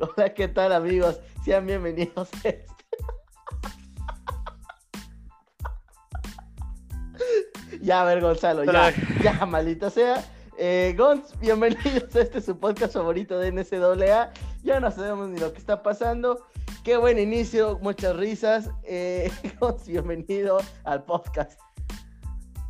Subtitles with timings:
[0.00, 1.20] Hola, ¿qué tal amigos?
[1.44, 2.66] Sean bienvenidos a este.
[7.82, 10.24] ya, a ver, Gonzalo, ya, ya, maldita sea.
[10.56, 14.32] Eh, Gonz, bienvenidos a este su podcast favorito de NCAA.
[14.62, 16.46] Ya no sabemos ni lo que está pasando.
[16.82, 18.70] Qué buen inicio, muchas risas.
[18.84, 19.30] Eh,
[19.60, 21.60] Gonz, bienvenido al podcast.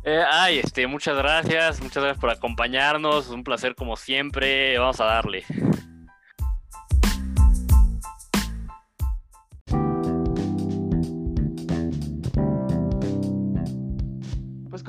[0.03, 3.29] Eh, ay, este, muchas gracias, muchas gracias por acompañarnos.
[3.29, 4.77] Un placer como siempre.
[4.77, 5.45] Vamos a darle.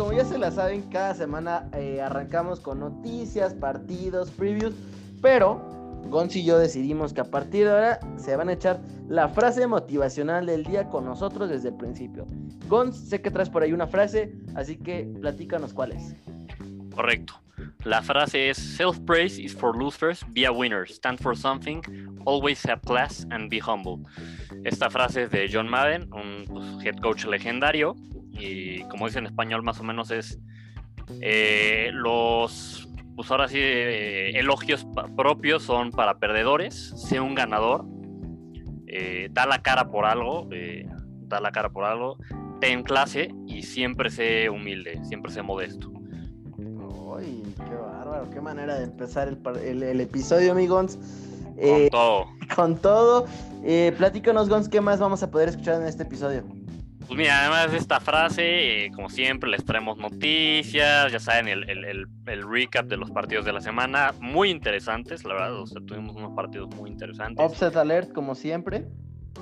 [0.03, 4.75] Como ya se la saben, cada semana eh, arrancamos con noticias, partidos, previews,
[5.21, 5.63] pero
[6.09, 9.65] Gonz y yo decidimos que a partir de ahora se van a echar la frase
[9.69, 12.27] motivacional del día con nosotros desde el principio.
[12.67, 16.17] Gonz, sé que traes por ahí una frase, así que platícanos cuál es.
[16.97, 17.35] Correcto.
[17.85, 21.81] La frase es Self-praise is for losers, be a winner, stand for something,
[22.27, 24.03] always have class and be humble.
[24.65, 27.95] Esta frase es de John Madden, un pues, head coach legendario,
[28.43, 30.39] y como dice en español más o menos es
[31.21, 37.85] eh, los pues ahora sí eh, elogios propios son para perdedores sea un ganador
[38.87, 40.49] eh, da la cara por algo
[41.23, 42.19] da la cara por algo
[42.61, 45.91] ten clase y siempre sé humilde siempre sé modesto.
[46.59, 50.99] Uy, qué bárbaro qué manera de empezar el, el, episodio amigos
[51.57, 52.27] con todo.
[52.55, 53.27] con todo.
[53.97, 56.45] Platícanos Gons qué más vamos a poder escuchar en este episodio
[57.07, 61.69] pues mira, además de esta frase, eh, como siempre, les traemos noticias, ya saben, el,
[61.69, 65.81] el, el, recap de los partidos de la semana, muy interesantes, la verdad, o sea,
[65.85, 67.45] tuvimos unos partidos muy interesantes.
[67.45, 68.87] Offset Alert, como siempre.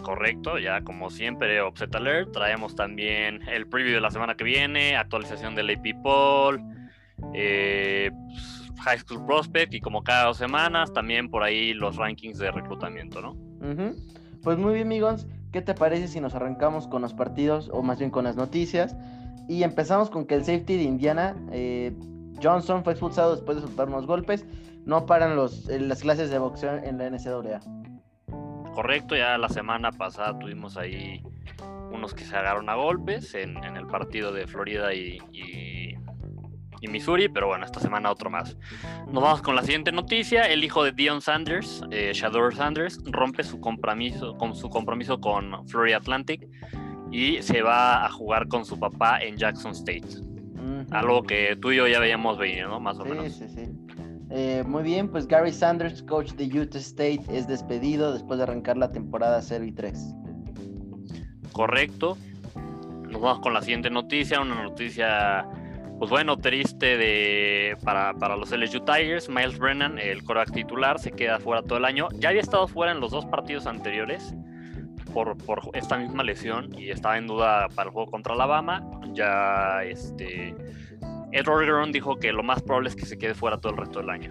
[0.03, 2.33] Correcto, ya como siempre, Offset Alert.
[2.33, 6.61] Traemos también el preview de la semana que viene, actualización del AP Poll,
[7.35, 8.11] eh,
[8.81, 13.21] High School Prospect y como cada dos semanas, también por ahí los rankings de reclutamiento,
[13.21, 13.37] ¿no?
[14.43, 15.27] Pues muy bien, amigos.
[15.53, 18.97] ¿Qué te parece si nos arrancamos con los partidos o más bien con las noticias?
[19.49, 21.93] Y empezamos con que el safety de Indiana, eh,
[22.41, 24.47] Johnson, fue expulsado después de soltar unos golpes.
[24.85, 27.61] No paran los, eh, las clases de boxeo en la NCAA.
[28.75, 31.23] Correcto, ya la semana pasada tuvimos ahí
[31.91, 35.80] unos que se agarraron a golpes en, el partido de Florida y y
[36.89, 38.57] Missouri, pero bueno, esta semana otro más.
[39.11, 40.45] Nos vamos con la siguiente noticia.
[40.45, 45.67] El hijo de Dion Sanders, eh, Shador Sanders, rompe su compromiso, con su compromiso con
[45.69, 46.49] Florida Atlantic
[47.11, 50.09] y se va a jugar con su papá en Jackson State.
[50.91, 52.81] Algo que tú y yo ya veíamos venir, ¿no?
[52.81, 53.33] Más o menos.
[53.33, 53.69] Sí, sí.
[54.31, 58.77] Eh, muy bien, pues Gary Sanders, coach de Utah State, es despedido después de arrancar
[58.77, 60.15] la temporada 0 y 3.
[61.53, 62.17] Correcto.
[63.09, 65.47] Nos vamos con la siguiente noticia, una noticia
[66.01, 69.29] pues bueno, triste de, para, los LSU Tigers.
[69.29, 72.09] Miles Brennan, el coreback titular, se queda fuera todo el año.
[72.15, 74.35] Ya había estado fuera en los dos partidos anteriores
[75.13, 75.37] por,
[75.75, 78.83] esta misma lesión y estaba en duda para el juego contra Alabama.
[79.13, 80.55] Ya este,
[81.33, 83.99] Ed Orgeron dijo que lo más probable es que se quede fuera todo el resto
[83.99, 84.31] del año.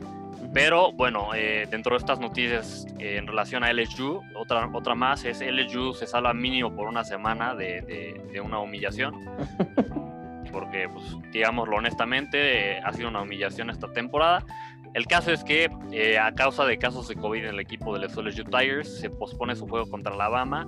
[0.51, 5.23] Pero bueno, eh, dentro de estas noticias eh, en relación a LSU, otra, otra más
[5.23, 9.13] es LSU se salva mínimo por una semana de, de una humillación.
[10.51, 14.45] porque, pues, digámoslo honestamente, eh, ha sido una humillación esta temporada.
[14.93, 17.99] El caso es que eh, a causa de casos de COVID en el equipo de
[17.99, 20.67] los LSU Tigers se pospone su juego contra Alabama.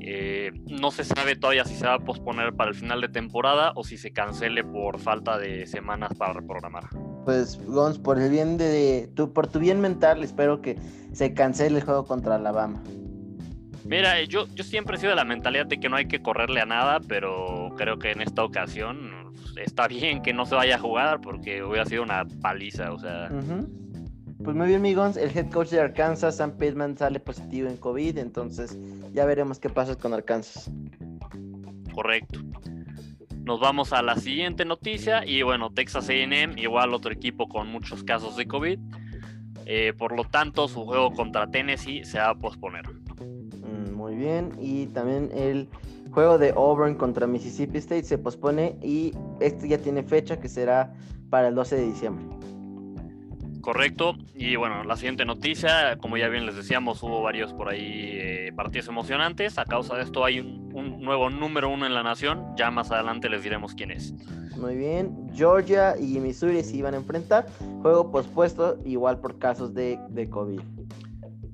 [0.00, 3.72] Eh, no se sabe todavía si se va a posponer para el final de temporada
[3.74, 6.84] o si se cancele por falta de semanas para reprogramar.
[7.24, 10.78] Pues Gons, por el bien de tu, por tu bien mental, espero que
[11.12, 12.82] se cancele el juego contra Alabama.
[13.88, 16.60] Mira, yo, yo siempre he sido de la mentalidad de que no hay que correrle
[16.60, 20.74] a nada, pero creo que en esta ocasión pues, está bien que no se vaya
[20.74, 23.30] a jugar porque hubiera sido una paliza, o sea.
[24.42, 25.16] Pues muy bien, amigos.
[25.16, 28.76] El head coach de Arkansas, Sam Pittman, sale positivo en COVID, entonces
[29.12, 30.70] ya veremos qué pasa con Arkansas.
[31.94, 32.40] Correcto.
[33.44, 38.02] Nos vamos a la siguiente noticia y bueno, Texas AM, igual otro equipo con muchos
[38.02, 38.80] casos de COVID.
[39.64, 42.84] Eh, por lo tanto, su juego contra Tennessee se va a posponer
[44.16, 44.52] bien.
[44.60, 45.68] Y también el
[46.10, 50.94] juego de Auburn contra Mississippi State se pospone y este ya tiene fecha que será
[51.30, 52.24] para el 12 de diciembre.
[53.60, 54.14] Correcto.
[54.32, 58.52] Y bueno, la siguiente noticia, como ya bien les decíamos, hubo varios por ahí eh,
[58.54, 59.58] partidos emocionantes.
[59.58, 62.44] A causa de esto hay un, nuevo número uno en la nación.
[62.56, 64.14] Ya más adelante les diremos quién es.
[64.56, 65.12] Muy bien.
[65.34, 67.46] Georgia y Missouri se iban a enfrentar.
[67.82, 70.60] Juego pospuesto igual por casos de, de COVID.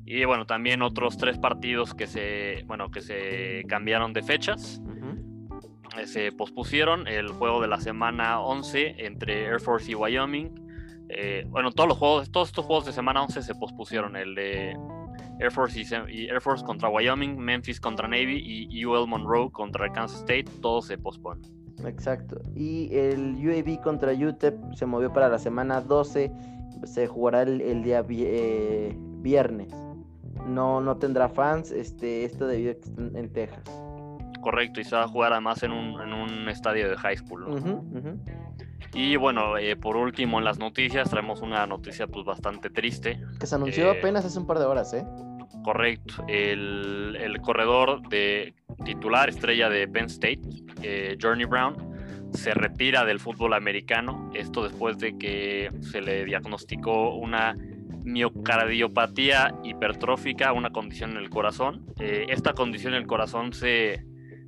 [0.04, 4.80] Y bueno, también otros tres partidos que se, bueno, que se cambiaron de fechas.
[6.06, 10.50] Se pospusieron el juego de la semana 11 entre Air Force y Wyoming.
[11.10, 14.16] Eh, bueno, todos los juegos, todos estos juegos de semana 11 se pospusieron.
[14.16, 14.74] El de
[15.38, 15.78] Air Force,
[16.08, 20.86] y, Air Force contra Wyoming, Memphis contra Navy y UL Monroe contra Kansas State, todos
[20.86, 21.62] se posponen.
[21.86, 22.40] Exacto.
[22.54, 26.32] Y el UAB contra UTEP se movió para la semana 12,
[26.84, 29.72] se jugará el, día eh, viernes.
[30.46, 33.62] No, no tendrá fans, este, esto debido a que están en Texas.
[34.40, 37.46] Correcto, y se va a jugar además en un, en un estadio de high school.
[38.94, 43.20] Y bueno, eh, por último en las noticias traemos una noticia pues bastante triste.
[43.38, 45.06] Que se anunció eh, apenas hace un par de horas, ¿eh?
[45.64, 46.24] Correcto.
[46.26, 48.54] El, el corredor de
[48.84, 50.40] titular estrella de Penn State,
[50.82, 51.92] eh, Journey Brown,
[52.32, 54.30] se retira del fútbol americano.
[54.34, 57.56] Esto después de que se le diagnosticó una
[58.04, 61.86] miocardiopatía hipertrófica, una condición en el corazón.
[61.98, 64.04] esta condición en el corazón se,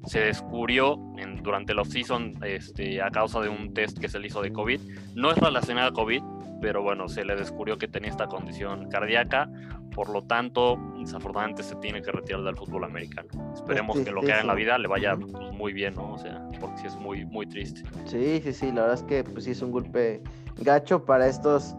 [0.07, 4.29] se descubrió en, durante la off-season este, a causa de un test que se le
[4.29, 4.81] hizo de COVID.
[5.15, 6.23] No es relacionado a COVID,
[6.61, 9.51] pero bueno, se le descubrió que tenía esta condición cardíaca.
[9.95, 13.29] Por lo tanto, desafortunadamente se tiene que retirar del fútbol americano.
[13.55, 16.15] Esperemos que lo que haga en la vida le vaya pues, muy bien, ¿no?
[16.15, 17.83] O sea, porque sí es muy, muy triste.
[18.07, 20.21] Sí, sí, sí, la verdad es que pues, sí es un golpe
[20.57, 21.77] gacho para estos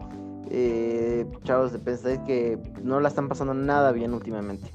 [0.50, 4.70] eh, chavos de Penn que no la están pasando nada bien últimamente.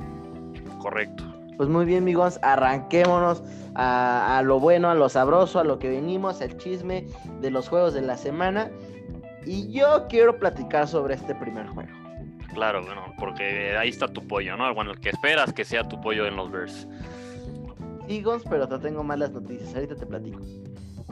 [0.79, 1.23] Correcto.
[1.57, 3.43] Pues muy bien, amigos, arranquémonos
[3.75, 7.05] a, lo bueno, a lo sabroso, a lo que venimos, el chisme
[7.39, 8.71] de los juegos de la semana.
[9.45, 11.91] Y yo quiero platicar sobre este primer juego.
[12.53, 14.73] Claro, bueno, porque ahí está tu pollo, ¿no?
[14.73, 16.87] Bueno, el que esperas que sea tu pollo en los Bears.
[18.07, 20.39] Sí, pero te tengo malas noticias, ahorita te platico.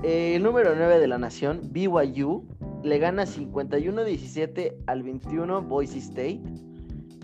[0.03, 2.45] el número 9 de la nación, BYU,
[2.83, 6.41] le gana 51-17 al 21 Boise State.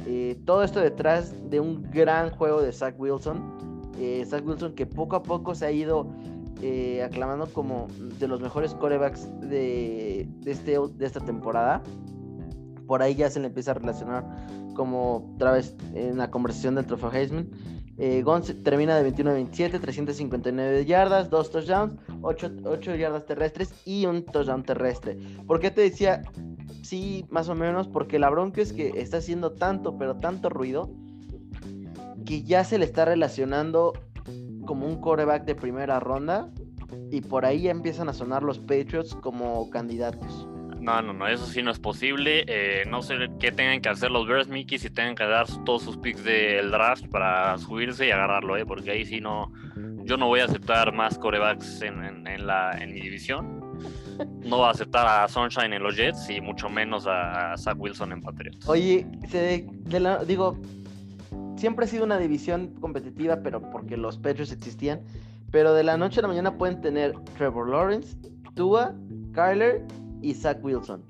[0.06, 3.92] Eh, todo esto detrás de un gran juego de Zach Wilson.
[4.00, 6.08] Eh, Zach Wilson que poco a poco se ha ido
[6.62, 7.88] eh, aclamando como
[8.20, 11.82] de los mejores corebacks de, este, de esta temporada.
[12.88, 14.26] Por ahí ya se le empieza a relacionar
[14.76, 17.50] como otra vez en la conversación del trofeo Heisman.
[17.98, 18.24] Eh,
[18.64, 24.26] termina de 21 a 27, 359 yardas, 2 touchdowns, 8, 8 yardas terrestres y un
[24.26, 25.18] touchdown terrestre.
[25.48, 26.22] ¿Por qué te decía
[26.86, 30.90] sí, más o menos, porque la bronca es que está haciendo tanto, pero tanto ruido,
[32.26, 33.94] que ya se le está relacionando
[34.66, 36.52] como un coreback de primera ronda
[37.12, 40.48] y por ahí ya empiezan a sonar los Patriots como candidatos.
[40.86, 42.46] No, no, no, eso sí no es posible.
[42.48, 45.82] Eh, no sé qué tengan que hacer los Bears, Mickey, si tengan que dar todos
[45.82, 48.68] sus picks del draft para subirse y agarrarlo, ¿eh?
[48.68, 49.52] porque ahí sí no.
[50.04, 53.66] Yo no voy a aceptar más corebacks en, la, mi división
[54.46, 58.14] no va a aceptar a Sunshine en los Jets y mucho menos a, Zach Wilson
[58.14, 58.70] en Patriots.
[58.70, 59.06] Oye,
[60.28, 60.58] digo,
[61.58, 65.02] siempre ha sido una división competitiva, pero porque los Patriots existían.
[65.52, 68.16] Pero de la noche a la mañana pueden tener Trevor Lawrence,
[68.54, 68.94] Tua,
[69.34, 69.84] Kyler
[70.22, 71.06] y Zach Wilson.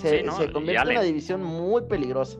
[0.00, 2.38] Se, convierte en una división muy peligrosa.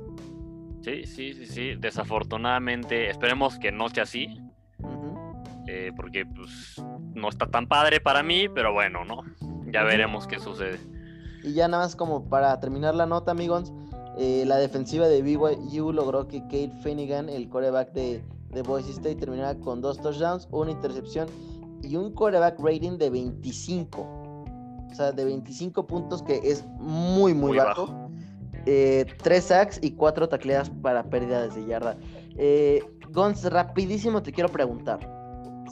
[0.82, 1.74] Sí, sí, sí, sí.
[1.76, 4.40] Desafortunadamente, esperemos que no sea así.
[5.68, 6.80] Eh, porque pues
[7.14, 9.22] no está tan padre para mí, pero bueno, ¿no?
[9.72, 10.78] Ya veremos qué sucede.
[11.42, 13.72] Y ya nada más como para terminar la nota, amigos,
[14.16, 19.16] eh, la defensiva de BYU logró que Kate Finnegan, el coreback de, de Boise State,
[19.16, 21.28] terminara con dos touchdowns, una intercepción
[21.82, 24.25] y un coreback rating de 25.
[24.90, 28.10] O sea, de 25 puntos, que es muy, muy, bajo.
[28.64, 31.96] Eh, tres sacks y cuatro tacleadas para pérdidas de yarda.
[32.36, 35.16] Eh, Gons, rapidísimo te quiero preguntar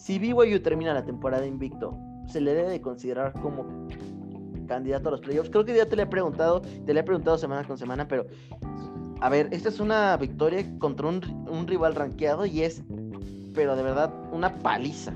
[0.04, 3.88] si BYU termina la temporada invicto, ¿se le debe de considerar como
[4.66, 5.49] candidato a los playoffs?
[5.49, 8.26] Creo que ya te le he preguntado, te le he preguntado semana con semana, pero
[9.21, 12.83] a ver, esta es una victoria contra un, rival rankeado y es,
[13.54, 15.14] pero de verdad, una paliza.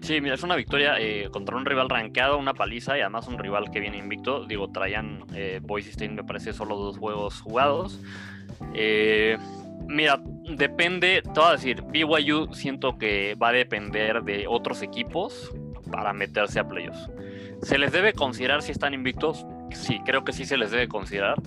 [0.00, 3.38] Sí, mira, es una victoria eh, contra un rival rankeado, una paliza y además un
[3.38, 4.46] rival que viene invicto.
[4.46, 8.00] Digo, traían eh, Boise State, me parece, solo dos juegos jugados.
[8.74, 9.36] Eh,
[9.90, 15.52] Mira, depende, te voy a decir, BYU siento que va a depender de otros equipos
[15.90, 17.10] para meterse a playoffs.
[17.62, 19.44] ¿Se les debe considerar si están invictos?
[19.72, 21.42] Sí, creo que sí se les debe considerar.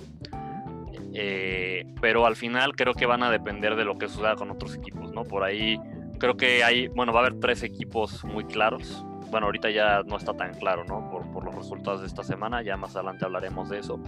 [1.14, 4.76] Eh, pero al final creo que van a depender de lo que suceda con otros
[4.76, 5.24] equipos, ¿no?
[5.24, 5.80] Por ahí
[6.20, 9.06] creo que hay, bueno, va a haber tres equipos muy claros.
[9.32, 11.10] Bueno, ahorita ya no está tan claro, ¿no?
[11.10, 14.00] Por, por los resultados de esta semana, ya más adelante hablaremos de eso.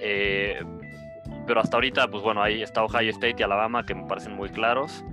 [0.00, 0.60] Eh,
[1.46, 4.50] pero hasta ahorita, pues bueno, ahí está Ohio State y Alabama que me parecen muy
[4.50, 5.04] claros.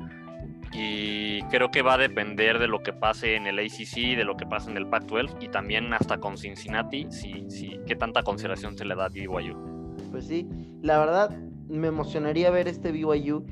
[0.73, 4.37] Y creo que va a depender de lo que pase en el ACC, de lo
[4.37, 8.77] que pase en el Pac-12 y también hasta con Cincinnati, si, si, qué tanta consideración
[8.77, 9.95] se le da a BYU.
[10.11, 10.47] Pues sí,
[10.81, 11.37] la verdad
[11.67, 13.45] me emocionaría ver este BYU.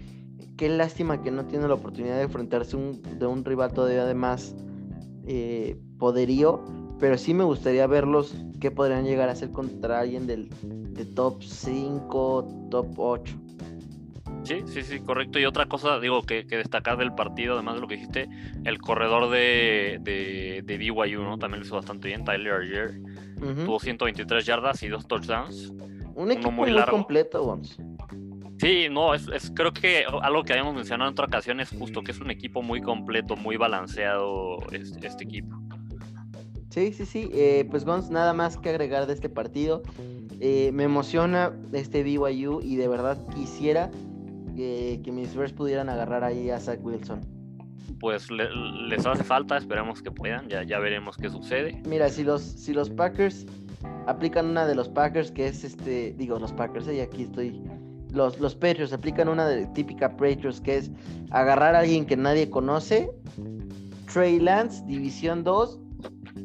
[0.58, 4.14] Qué lástima que no tiene la oportunidad de enfrentarse un, de un rival todavía de
[4.14, 4.56] más
[5.26, 6.64] eh, poderío,
[7.00, 10.50] pero sí me gustaría verlos qué podrían llegar a hacer contra alguien del,
[11.16, 13.36] top 5, top 8.
[14.44, 15.40] Sí, sí, sí, correcto.
[15.40, 18.30] Y otra cosa, digo, que, que destacar del partido, además de lo que dijiste,
[18.66, 21.38] el corredor de, de, de BYU, ¿no?
[21.38, 23.00] También lo hizo bastante bien, Tyler Arger.
[23.66, 25.72] Tuvo 123 yardas y dos touchdowns.
[26.16, 27.78] Un equipo muy, muy completo, Gons.
[28.60, 32.04] Sí, no, es, es, creo que algo que habíamos mencionado en otra ocasión es justo
[32.04, 35.58] que es un equipo muy completo, muy balanceado este, este equipo.
[36.70, 37.30] Sí, sí, sí.
[37.34, 39.82] Eh, pues Gons, nada más que agregar de este partido.
[40.42, 43.92] Eh, me emociona este BYU y de verdad quisiera
[44.56, 47.22] que, que mis Bears pudieran agarrar ahí a Zach Wilson.
[48.02, 48.50] Pues le,
[48.88, 51.82] les hace falta, esperemos que puedan, ya, ya veremos qué sucede.
[51.88, 53.46] Mira, si los, si los Packers
[54.06, 57.62] aplican una de los Packers, que es este, digo, los Packers, y aquí estoy
[58.12, 60.92] los, los Patriots aplican una de, típica Patriots que es
[61.32, 63.12] agarrar a alguien que nadie conoce.
[64.12, 65.80] Trey Lance, División 2,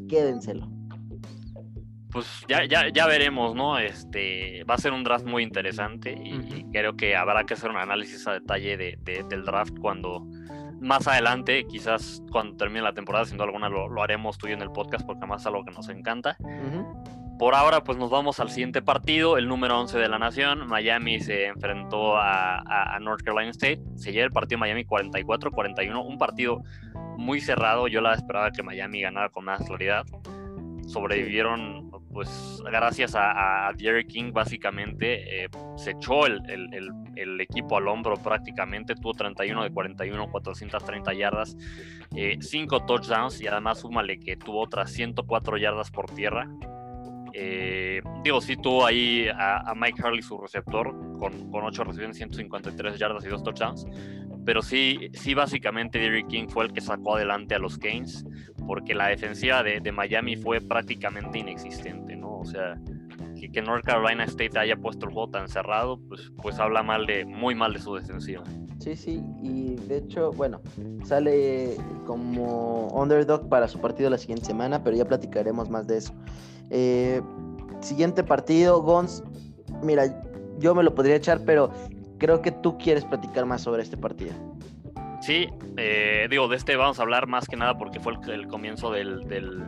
[0.09, 0.69] quédenselo.
[2.11, 3.79] Pues ya, ya, ya veremos, ¿no?
[3.79, 7.77] Este va a ser un draft muy interesante y, creo que habrá que hacer un
[7.77, 10.25] análisis a detalle de, del draft cuando
[10.81, 14.53] más adelante, quizás cuando termine la temporada, sin duda alguna lo, lo haremos tú y
[14.53, 16.37] en el podcast porque además es algo que nos encanta.
[17.39, 20.69] Por ahora, pues nos vamos al siguiente partido, el número 11 de la nación.
[20.69, 23.83] Miami se enfrentó a, North Carolina State.
[23.97, 26.63] Se lleva el partido Miami 44-41, un partido
[27.17, 27.89] muy cerrado.
[27.89, 30.05] Yo la esperaba que Miami ganara con más claridad.
[30.87, 35.45] Sobrevivieron, pues, gracias a, a Jerry King, básicamente.
[35.45, 36.41] Eh, se echó el,
[37.17, 38.95] el, equipo al hombro prácticamente.
[38.95, 41.57] Tuvo 31 de 41, 430 yardas,
[42.13, 46.49] 5 eh, touchdowns y además súmale que tuvo otras 104 yardas por tierra.
[47.37, 52.97] Eh, digo, sí tuvo ahí a, Mike Harley su receptor con, con 8 recepciones, 153
[52.97, 53.87] yardas y 2 touchdowns.
[54.45, 58.25] Pero sí, sí, básicamente Derrick King fue el que sacó adelante a los Canes,
[58.67, 62.39] porque la defensiva de, de Miami fue prácticamente inexistente, ¿no?
[62.39, 62.79] O sea,
[63.41, 67.07] que, que, North Carolina State haya puesto el juego tan cerrado, pues, pues habla mal
[67.07, 68.45] de, muy mal de su defensiva.
[68.79, 70.61] Sí, sí, y de hecho, bueno,
[71.05, 71.77] sale
[72.07, 76.13] como underdog para su partido la siguiente semana, pero ya platicaremos más de eso.
[76.71, 77.21] Eh,
[77.81, 79.23] siguiente partido, Gons.
[79.83, 80.05] Mira,
[80.59, 81.71] yo me lo podría echar, pero
[82.19, 84.33] creo que tú quieres platicar más sobre este partido.
[85.21, 88.91] Sí, eh, digo, de este vamos a hablar más que nada porque fue el, comienzo
[88.91, 89.63] del, del,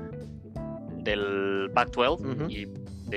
[0.98, 2.66] del Pac-12 y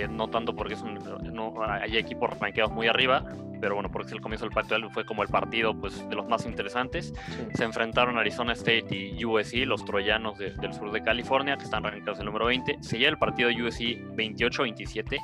[0.10, 1.00] no tanto porque es un,
[1.34, 3.26] no, hay equipos rankeados muy arriba,
[3.60, 6.46] pero bueno, porque el comienzo del Pac-12 fue como el partido pues, de los más
[6.46, 7.14] interesantes.
[7.54, 12.18] Se enfrentaron Arizona State y USC, los troyanos del sur de California, que están rankeados
[12.18, 12.78] en el número 20.
[12.82, 13.82] Seguía el partido de USC
[14.16, 15.18] 28-27,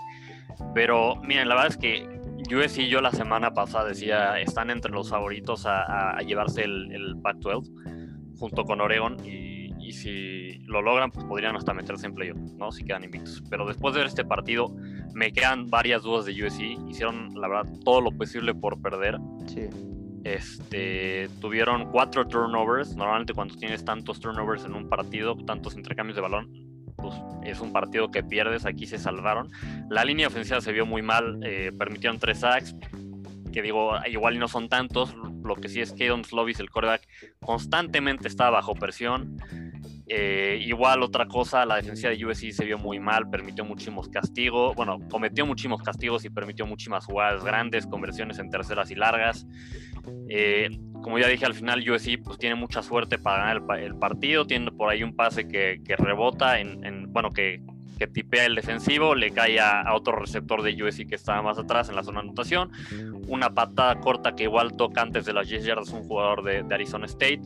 [0.74, 2.08] pero miren, la verdad es que
[2.54, 8.36] USC yo la semana pasada decía, están entre los favoritos a, llevarse el, el Pac-12
[8.38, 9.55] junto con Oregon y
[9.86, 12.72] y si lo logran, pues podrían hasta meterse en playoff, ¿no?
[12.72, 13.44] Si quedan invictos.
[13.50, 14.76] Pero después de ver este partido,
[15.14, 16.62] me quedan varias dudas de USC.
[16.90, 19.18] Hicieron, la verdad, todo lo posible por perder.
[19.46, 19.70] Sí.
[20.24, 22.96] Este, tuvieron cuatro turnovers.
[22.96, 26.52] Normalmente cuando tienes tantos turnovers en un partido, tantos intercambios de balón,
[26.96, 27.14] pues
[27.44, 28.66] es un partido que pierdes.
[28.66, 29.52] Aquí se salvaron.
[29.92, 31.40] La línea ofensiva se vio muy mal.
[31.44, 32.76] Eh, permitieron tres sacks
[33.56, 35.16] que digo, igual no son tantos,
[35.46, 37.08] lo que sí es que Don Slovis, el coreback,
[37.40, 39.38] constantemente está bajo presión.
[40.08, 44.76] Eh, igual otra cosa, la defensa de USC se vio muy mal, permitió muchísimos castigos,
[44.76, 49.48] bueno, cometió muchísimos castigos y permitió muchísimas jugadas grandes, conversiones en terceras y largas.
[50.30, 50.70] Eh,
[51.02, 54.72] como ya dije, al final USC pues, tiene mucha suerte para ganar el, partido, tiene
[54.72, 57.64] por ahí un pase que, rebota, en, bueno, que,
[57.98, 61.90] que, tipea el defensivo, le cae a, otro receptor de USC que estaba más atrás
[61.90, 62.72] en la zona de anotación,
[63.28, 67.08] una patada corta que igual toca antes de las 10 yardas un jugador de, Arizona
[67.08, 67.42] State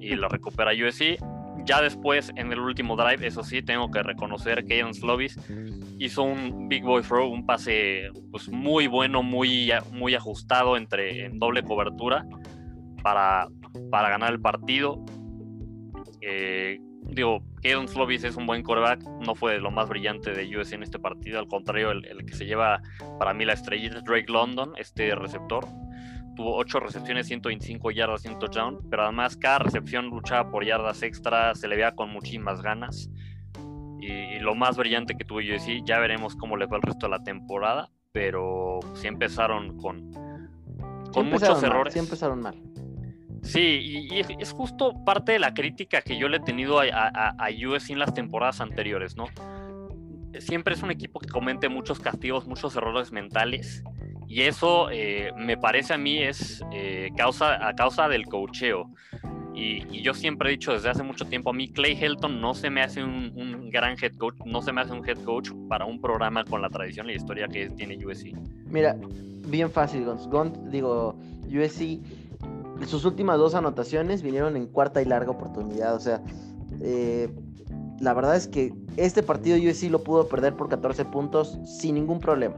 [0.00, 1.18] y lo recupera USC
[1.68, 5.38] ya después, en el último drive, eso sí, tengo que reconocer que Aiden Slovis
[5.98, 11.38] hizo un big boy throw, un pase pues, muy bueno, muy, muy ajustado entre, en
[11.38, 12.24] doble cobertura
[13.02, 13.48] para,
[13.90, 15.04] para ganar el partido.
[16.22, 20.72] Eh, digo, Aiden Slovis es un buen quarterback, no fue lo más brillante de US
[20.72, 22.80] en este partido, al contrario, el, el que se lleva
[23.18, 25.66] para mí la estrellita es Drake London, este receptor
[26.38, 31.52] tuvo 8 recepciones, 125 yardas, 100 touchdown, pero además cada recepción luchaba por yardas extra,
[31.56, 33.10] se le veía con muchísimas ganas.
[34.00, 37.10] Y, lo más brillante que tuvo USC, ya veremos cómo le va el resto de
[37.10, 40.12] la temporada, pero sí empezaron con,
[41.12, 41.92] con muchos errores.
[41.92, 42.62] sí empezaron mal.
[43.42, 47.30] Sí, y, es justo parte de la crítica que yo le he tenido a, a,
[47.30, 49.24] a USC en las temporadas anteriores, ¿no?
[50.38, 53.82] Siempre es un equipo que comete muchos castigos, muchos errores mentales
[54.28, 58.90] y eso eh, me parece a mí es eh, causa, a causa del cocheo.
[59.54, 62.70] Y, yo siempre he dicho desde hace mucho tiempo, a mí Clay Helton no se
[62.70, 66.00] me hace un, gran head coach, no se me hace un head coach para un
[66.00, 68.34] programa con la tradición y la historia que tiene USC.
[68.66, 68.96] Mira,
[69.48, 70.70] bien fácil, Gons.
[70.70, 72.00] digo, USC,
[72.86, 75.94] sus últimas dos anotaciones vinieron en cuarta y larga oportunidad.
[75.96, 76.22] O sea,
[76.80, 77.28] eh,
[78.00, 82.20] la verdad es que este partido USC lo pudo perder por 14 puntos sin ningún
[82.20, 82.56] problema.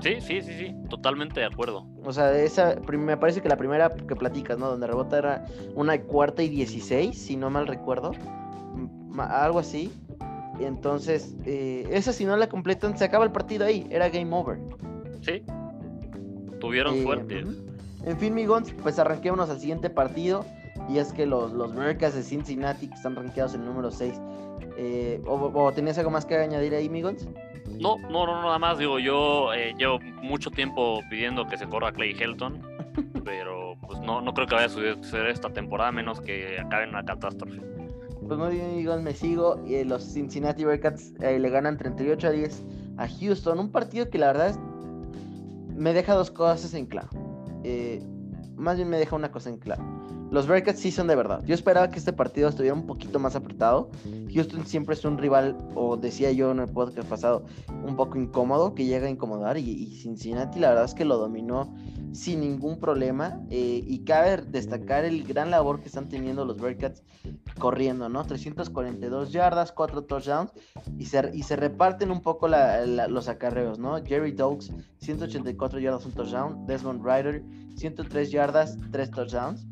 [0.00, 1.86] Sí, sí, sí, sí, totalmente de acuerdo.
[2.04, 4.68] O sea, esa, me parece que la primera que platicas, ¿no?
[4.68, 8.12] Donde rebota era una cuarta y 16, si no mal recuerdo.
[9.18, 9.90] Algo así.
[10.60, 13.86] Entonces, eh, esa si no la completan, se acaba el partido ahí.
[13.90, 14.58] Era game over.
[15.22, 15.42] Sí.
[16.60, 17.44] Tuvieron eh, suerte.
[18.04, 20.44] En fin, migons, pues arranquémonos al siguiente partido.
[20.88, 24.14] Y es que los, los Mercas de Cincinnati, que están rankeados en el número 6.
[24.78, 27.26] Eh, o, tenías algo más que añadir ahí, migons?
[27.80, 28.78] No, no, no, nada más.
[28.78, 32.62] Digo, yo eh, llevo mucho tiempo pidiendo que se corra Clay Helton.
[33.24, 36.90] pero pues no, no creo que vaya a suceder esta temporada, menos que acabe en
[36.90, 37.60] una catástrofe.
[38.26, 39.62] Pues muy bien, me sigo.
[39.66, 42.64] y los Cincinnati Bearcats le ganan 38 a 10
[42.96, 43.58] a Houston.
[43.58, 44.56] Un partido que la verdad
[45.74, 47.08] me deja dos cosas en claro.
[47.62, 48.02] Eh,
[48.56, 49.84] más bien me deja una cosa en claro.
[50.30, 51.42] Los Bearcats sí son de verdad.
[51.44, 53.90] Yo esperaba que este partido estuviera un poquito más apretado.
[54.34, 57.44] Houston siempre es un rival, o decía yo en el podcast pasado,
[57.84, 59.56] un poco incómodo, que llega a incomodar.
[59.56, 61.72] Y, Cincinnati la verdad es que lo dominó
[62.12, 63.40] sin ningún problema.
[63.50, 67.04] Eh, y cabe destacar el gran labor que están teniendo los Bearcats
[67.60, 68.24] corriendo, ¿no?
[68.24, 70.50] 342 yardas, 4 touchdowns.
[70.98, 74.04] Y se, y se reparten un poco los acarreos, ¿no?
[74.04, 76.66] Jerry Dogs, 184 yardas, un touchdown.
[76.66, 77.44] Desmond Ryder,
[77.76, 79.66] 103 yardas, 3 touchdowns.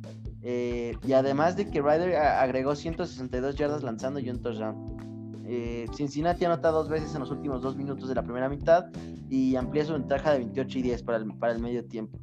[0.47, 5.43] Eh, y además de que Ryder agregó 162 yardas lanzando y un touchdown.
[5.47, 8.87] Eh, Cincinnati anota dos veces en los últimos dos minutos de la primera mitad
[9.31, 12.19] y amplía su ventaja de 28 y 10 para el, para el medio tiempo.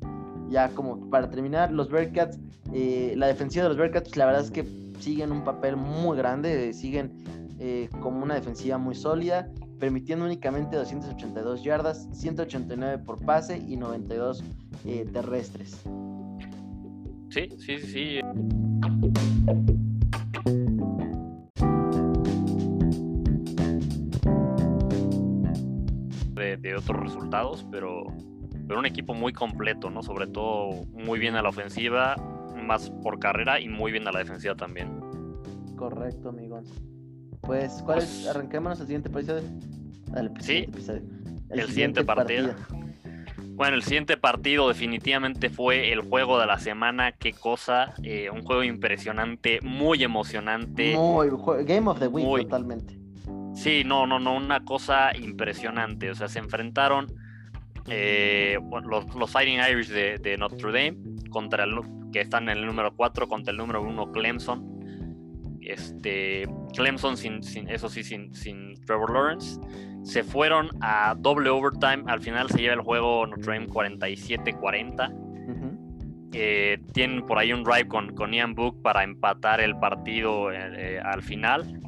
[0.50, 2.38] Ya como para terminar, los Bearcats,
[2.74, 4.68] eh, la defensiva de los Bearcats, la verdad es que
[5.00, 7.20] siguen un papel muy grande, siguen
[8.00, 9.48] como una defensiva muy sólida,
[9.80, 14.44] permitiendo únicamente 282 yardas, 189 por pase y 92
[15.14, 15.84] terrestres.
[17.32, 18.20] Sí, sí, sí.
[26.36, 28.04] De, otros resultados, pero,
[28.68, 30.04] pero un equipo muy completo, ¿no?
[30.04, 32.16] Sobre todo muy bien a la ofensiva,
[32.62, 35.00] más por carrera y muy bien a la defensiva también.
[35.78, 36.68] Correcto, amigos.
[37.42, 38.06] Pues, ¿cuál es?
[38.06, 39.44] Pues Arranquémonos al siguiente episodio.
[40.42, 40.68] sí,
[41.50, 42.54] El, siguiente, partido.
[43.54, 47.12] Bueno, el siguiente partido definitivamente fue el juego de la semana.
[47.12, 50.96] Qué cosa, eh, un juego impresionante, muy emocionante.
[50.96, 51.30] Muy,
[51.66, 52.98] Game of the Week totalmente.
[53.54, 56.10] Sí, no, no, no, una cosa impresionante.
[56.10, 57.08] O sea, se enfrentaron
[57.88, 58.58] eh,
[58.90, 60.98] los, los, Fighting Irish de, Notre Dame
[61.30, 61.80] contra el
[62.12, 64.80] que están en el número 4 contra el número 1 Clemson.
[65.62, 69.60] Este, Clemson sin, sin eso sí, sin, sin Trevor Lawrence
[70.04, 72.04] se fueron a doble overtime.
[72.08, 75.28] Al final se lleva el juego Notre Dame 47-40.
[76.34, 81.00] Eh, tienen por ahí un drive con, con, Ian Book para empatar el partido eh,
[81.04, 81.80] al final.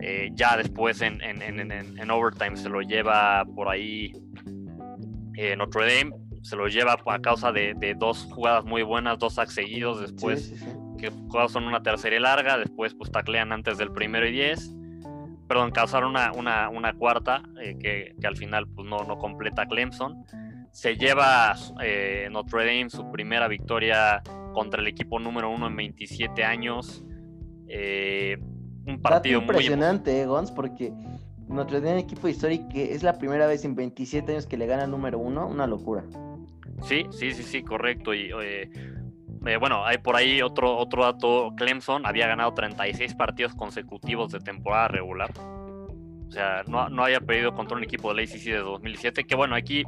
[0.00, 4.12] Eh, ya después en, en, overtime se lo lleva por ahí
[5.56, 6.14] Notre Dame.
[6.42, 10.00] Se lo lleva a causa de, dos jugadas muy buenas, dos sacks seguidos.
[10.00, 10.54] Después
[10.98, 11.10] que
[11.48, 12.58] son una tercera y larga.
[12.58, 14.74] Después pues taclean antes del primero y diez
[15.48, 19.66] perdón, causaron una, una, una cuarta eh, que, que, al final pues, no, no completa
[19.66, 20.24] Clemson.
[20.70, 26.44] Se lleva eh, Notre Dame su primera victoria contra el equipo número uno en 27
[26.44, 27.02] años.
[27.66, 28.36] Eh,
[28.86, 30.92] un partido impresionante, muy Gons, porque
[31.48, 34.84] Notre Dame, equipo histórico, que es la primera vez en 27 años que le gana
[34.84, 36.04] el número uno, una locura.
[36.82, 38.14] Sí, sí, sí, sí, correcto.
[38.14, 38.70] Y eh,
[39.56, 41.52] bueno, hay por ahí otro, otro dato.
[41.56, 45.30] Clemson había ganado 36 partidos consecutivos de temporada regular.
[45.36, 49.24] O sea, no, no había perdido contra un equipo de la ACC de 2007.
[49.24, 49.84] Que bueno, aquí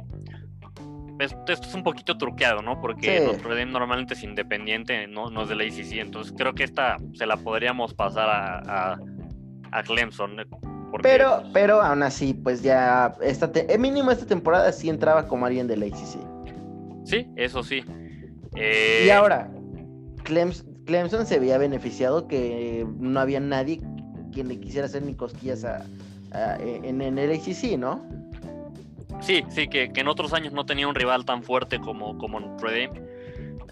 [1.19, 2.81] esto, es un poquito truqueado, ¿no?
[2.81, 5.93] Porque Notre normalmente es independiente, no, no es de la ACC.
[5.99, 8.97] Entonces creo que esta se la podríamos pasar a,
[9.71, 10.39] a, Clemson.
[10.39, 10.45] Eh,
[11.01, 15.67] pero, pues, pero aún así, pues ya, esta mínimo esta temporada sí entraba como alguien
[15.67, 16.19] de la ACC.
[17.05, 17.83] Sí, eso sí.
[18.55, 19.49] Y eh, ahora,
[20.23, 23.81] Clemson se había beneficiado que no había nadie
[24.33, 25.85] quien le quisiera hacer ni cosquillas a,
[26.59, 28.05] en, el ACC, ¿no?
[29.21, 32.87] Sí, sí, que, en otros años no tenía un rival tan fuerte como, como Notre
[32.87, 33.01] Dame.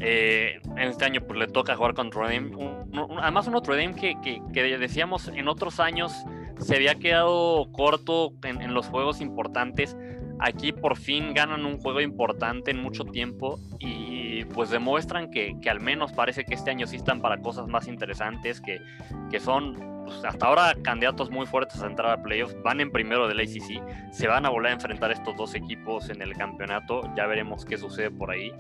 [0.01, 3.21] Eh, en este año pues le toca jugar contra Notre Dame.
[3.21, 4.15] además un Notre Dame que,
[4.53, 6.13] que, decíamos en otros años
[6.57, 9.97] se había quedado corto en, en los juegos importantes.
[10.39, 15.79] Aquí por fin ganan un juego importante en mucho tiempo y pues demuestran que, al
[15.79, 18.81] menos parece que este año sí están para cosas más interesantes, que,
[19.29, 23.27] que son pues, hasta ahora candidatos muy fuertes a entrar a playoffs, van en primero
[23.27, 27.27] del ACC, se van a volver a enfrentar estos dos equipos en el campeonato, ya
[27.27, 28.51] veremos qué sucede por ahí.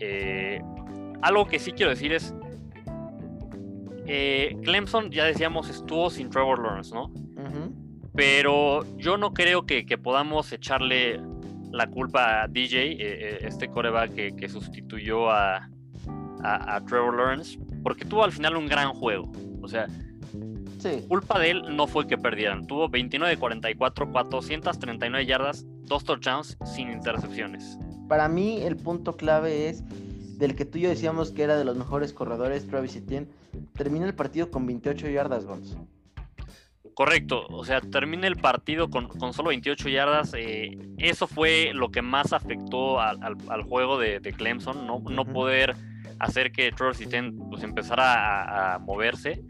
[0.00, 0.60] Eh,
[1.22, 2.34] algo que sí quiero decir es,
[4.06, 7.12] eh, Clemson, ya decíamos, estuvo sin Trevor Lawrence, ¿no?
[8.14, 11.20] Pero yo no creo que, podamos echarle
[11.72, 15.68] la culpa a DJ, eh, este coreback que, sustituyó a,
[16.42, 19.30] a, Trevor Lawrence, porque tuvo al final un gran juego.
[19.62, 19.88] O sea,
[21.08, 22.66] culpa de él no fue que perdieran.
[22.66, 27.78] Tuvo 29 de 44, 439 yardas, dos touchdowns sin intercepciones.
[28.08, 29.82] Para mí el punto clave es
[30.38, 33.28] del que tú y yo decíamos que era de los mejores corredores, Travis Etienne,
[33.72, 35.76] termina el partido con 28 yardas, Gonz.
[36.96, 40.32] Correcto, o sea, termina el partido con, solo 28 yardas.
[40.34, 43.36] Eh, eso fue lo que más afectó al,
[43.68, 45.76] juego de, Clemson, no, no poder
[46.18, 49.42] hacer que Travis Etienne pues, empezara a, moverse.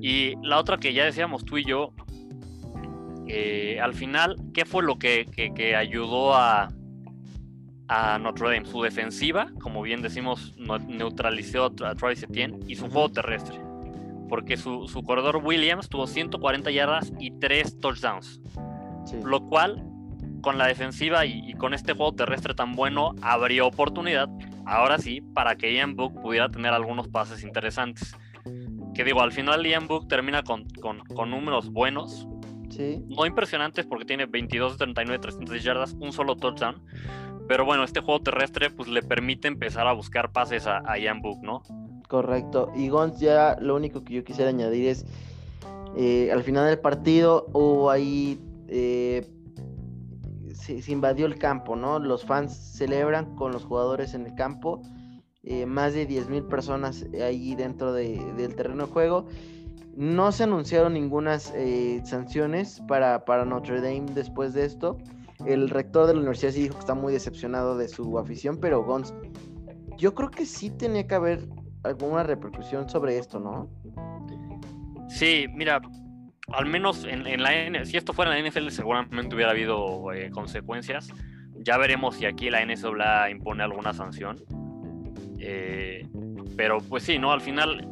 [0.00, 1.92] Y la otra que ya decíamos tú y yo,
[3.28, 6.70] eh, al final, ¿qué fue lo que ayudó a,
[7.92, 8.66] a Notre Dame.
[8.66, 10.54] Su defensiva, como bien decimos,
[10.88, 13.60] neutralizó a Travis Etienne y su juego terrestre.
[14.32, 18.40] Porque su, corredor Williams tuvo 140 yardas y 3 touchdowns.
[19.22, 19.84] Lo cual,
[20.40, 24.30] con la defensiva y, con este juego terrestre tan bueno, abrió oportunidad,
[24.64, 28.16] ahora sí, para que Ian Book pudiera tener algunos pases interesantes.
[28.94, 30.64] Que digo, al final Ian Book termina con,
[31.28, 32.26] números buenos,
[33.10, 36.82] No impresionantes porque tiene 22 de 39, 300 yardas, un solo touchdown.
[37.48, 41.42] Pero bueno, este juego terrestre pues le permite empezar a buscar pases a, Ian Book,
[41.42, 41.62] ¿no?
[42.12, 42.70] Correcto.
[42.76, 45.06] Y Gons, ya lo único que yo quisiera añadir es,
[45.96, 49.26] eh, al final del partido hubo ahí, eh,
[50.52, 51.98] se, invadió el campo, ¿no?
[51.98, 54.82] Los fans celebran con los jugadores en el campo,
[55.42, 59.24] eh, más de 10.000 personas ahí dentro del terreno de juego.
[59.96, 64.98] No se anunciaron ninguna sanciones para, para Notre Dame después de esto.
[65.46, 68.84] El rector de la universidad sí dijo que está muy decepcionado de su afición, pero
[68.84, 69.14] Gons,
[69.96, 71.48] yo creo que sí tenía que haber
[71.84, 73.68] alguna repercusión sobre esto, ¿no?
[75.08, 75.80] Sí, mira,
[76.48, 80.30] al menos en, la N si esto fuera en la NFL seguramente hubiera habido eh,
[80.30, 81.08] consecuencias.
[81.54, 84.36] Ya veremos si aquí la NCAA impone alguna sanción.
[85.38, 86.08] Eh,
[86.56, 87.32] pero pues sí, ¿no?
[87.32, 87.86] Al final,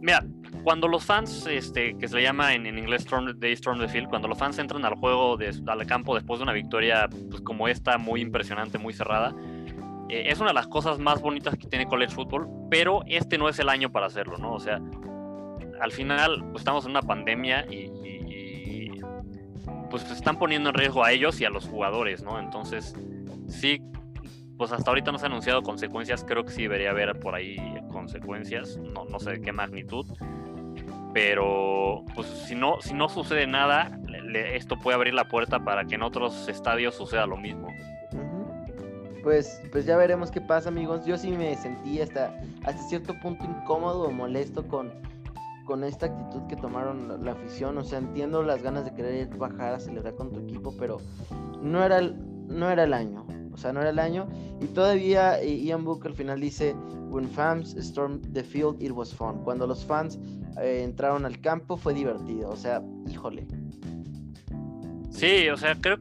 [0.00, 0.24] mira,
[0.62, 4.08] cuando los fans, este, que se le llama en, inglés Storm, Day Storm the Field,
[4.08, 7.98] cuando los fans entran al juego, al campo después de una victoria pues, como esta,
[7.98, 9.34] muy impresionante, muy cerrada,
[10.08, 13.48] eh, es una de las cosas más bonitas que tiene College Football, pero este no
[13.48, 14.52] es el año para hacerlo, ¿no?
[14.52, 14.80] O sea,
[15.80, 17.90] al final pues, estamos en una pandemia y,
[19.90, 22.40] pues se están poniendo en riesgo a ellos y a los jugadores, ¿no?
[22.40, 22.96] Entonces,
[23.46, 23.80] sí,
[24.58, 27.56] pues hasta ahorita no se han anunciado consecuencias, creo que sí debería haber por ahí
[27.92, 30.04] consecuencias, no, no sé de qué magnitud,
[31.12, 34.00] pero pues si no, si no sucede nada,
[34.34, 37.68] esto puede abrir la puerta para que en otros estadios suceda lo mismo.
[39.24, 41.06] Pues, pues ya veremos qué pasa, amigos.
[41.06, 44.92] Yo sí me sentí hasta, hasta cierto punto incómodo o molesto con,
[45.64, 47.78] con esta actitud que tomaron la, afición.
[47.78, 50.98] O sea, entiendo las ganas de querer bajar a celebrar con tu equipo, pero
[51.62, 53.26] no era no era el año.
[53.50, 54.28] O sea, no era el año.
[54.60, 56.74] Y todavía eh, Ian Book al final dice,
[57.08, 59.42] When fans stormed the field, it was fun.
[59.42, 60.18] Cuando los fans
[60.60, 62.50] eh, entraron al campo fue divertido.
[62.50, 63.46] O sea, híjole.
[65.08, 65.96] Sí, o sea, creo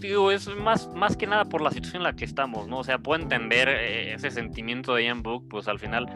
[0.00, 2.78] digo, es más, más que nada por la situación en la que estamos, ¿no?
[2.78, 6.06] O sea, puedo entender eh, ese sentimiento de Ian Book, pues al final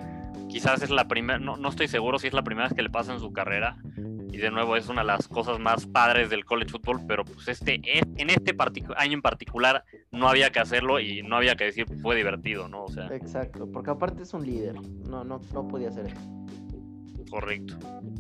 [0.49, 2.91] quizás es la primera, no, no estoy seguro si es la primera vez que le
[2.91, 3.79] pasa en su carrera,
[4.33, 7.49] y de nuevo es una de las cosas más padres del college football, pero pues
[7.49, 8.55] este, en este
[8.97, 12.85] año en particular no había que hacerlo y no había que decir fue divertido, ¿no?
[12.85, 16.42] O sea, Exacto, porque aparte es un líder, no, no, no podía hacer eso.
[17.33, 17.79] Correcto.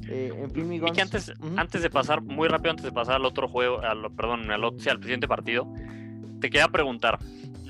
[0.09, 3.17] Eh, en fin, mi y que antes, antes de pasar, muy rápido antes de pasar
[3.17, 5.71] al otro juego, al, perdón, al, sí, al siguiente partido,
[6.41, 7.19] te quería preguntar,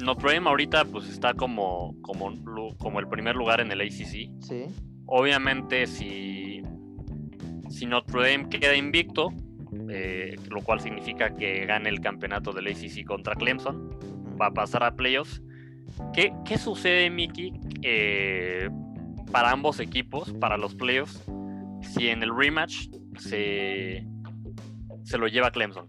[0.05, 2.33] Notre Dame ahorita pues está como, como,
[2.79, 4.31] como el primer lugar en el ACC.
[4.41, 4.67] Sí.
[5.07, 6.63] Obviamente si
[7.69, 9.33] si Notre Dame queda invicto,
[9.91, 13.91] eh, lo cual significa que gane el campeonato del ACC contra Clemson,
[14.41, 15.43] va a pasar a playoffs.
[16.15, 17.53] ¿Qué, qué sucede, Mickey,
[17.83, 18.71] eh,
[19.33, 21.23] para ambos equipos, para los playoffs,
[21.81, 24.07] si en el rematch se,
[25.03, 25.85] se lo lleva Clemson?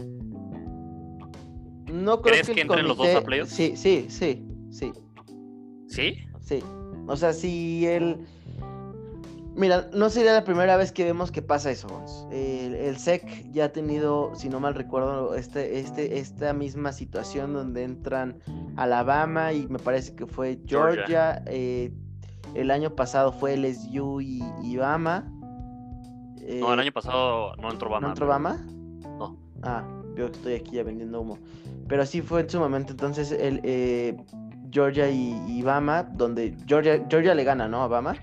[1.92, 3.52] No creo ¿Crees que, entren los dos a playoffs?
[3.52, 4.92] Sí, sí, sí, sí.
[5.88, 6.26] ¿Sí?
[6.40, 6.64] Sí.
[7.08, 8.26] O sea, si el
[9.56, 12.04] Mira, no sería la primera vez que vemos que pasa eso.
[12.32, 17.84] El, SEC ya ha tenido, si no mal recuerdo, este, este, esta misma situación donde
[17.84, 18.40] entran
[18.78, 21.44] Alabama y me parece que fue Georgia.
[21.46, 21.92] Eh,
[22.56, 25.26] el año pasado fue LSU y, y Bama.
[26.60, 28.08] no, el año pasado no entró Bama.
[28.08, 28.66] ¿No entró Bama?
[29.20, 29.38] No.
[29.62, 29.84] Ah,
[30.16, 31.38] yo estoy aquí ya vendiendo humo.
[31.88, 32.92] Pero sí fue en su momento.
[32.92, 34.18] Entonces, el, eh,
[34.72, 37.84] Georgia y, Bama, donde Georgia, Georgia le gana, ¿no?
[37.84, 38.16] A Bama.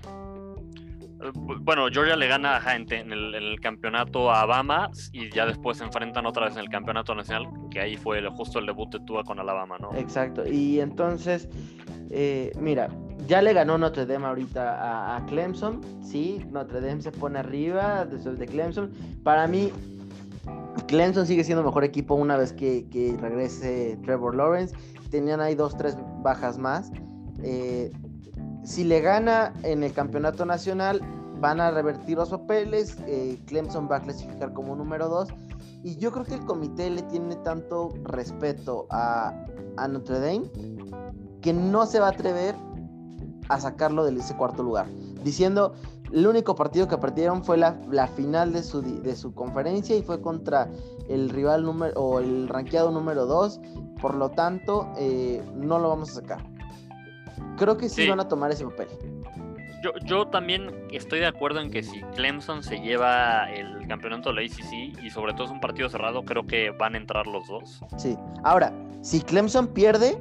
[1.61, 6.45] Bueno, Georgia le gana en, el, campeonato a Alabama y ya después se enfrentan otra
[6.45, 9.77] vez en el campeonato nacional, que ahí fue justo el debut de Tua con Alabama,
[9.79, 9.93] ¿no?
[9.95, 11.47] Exacto, y entonces,
[12.09, 12.89] eh, mira,
[13.27, 18.39] ya le ganó Notre Dame ahorita a, Clemson, sí, Notre Dame se pone arriba después
[18.39, 18.91] de Clemson.
[19.23, 19.71] Para mí,
[20.87, 22.85] Clemson sigue siendo mejor equipo una vez que,
[23.19, 24.75] regrese Trevor Lawrence.
[25.09, 26.91] Tenían ahí dos, tres bajas más.
[27.43, 27.91] Eh,
[28.63, 31.01] si le gana en el campeonato nacional,
[31.39, 32.97] van a revertir los papeles.
[33.07, 35.29] Eh, Clemson va a clasificar como número 2.
[35.83, 39.33] Y yo creo que el comité le tiene tanto respeto a,
[39.89, 40.43] Notre Dame
[41.41, 42.55] que no se va a atrever
[43.49, 44.87] a sacarlo de ese cuarto lugar.
[45.23, 45.73] Diciendo,
[46.11, 47.73] el único partido que perdieron fue la,
[48.15, 50.69] final de su, conferencia y fue contra
[51.09, 53.59] el rival número o el ranqueado número 2.
[53.99, 56.50] Por lo tanto, eh, no lo vamos a sacar.
[57.57, 58.87] Creo que sí, van a tomar ese papel.
[59.83, 64.35] Yo, yo, también estoy de acuerdo en que si Clemson se lleva el campeonato de
[64.35, 67.47] la ACC y sobre todo es un partido cerrado, creo que van a entrar los
[67.47, 67.81] dos.
[67.97, 68.15] Sí.
[68.43, 70.19] Ahora, si Clemson pierde,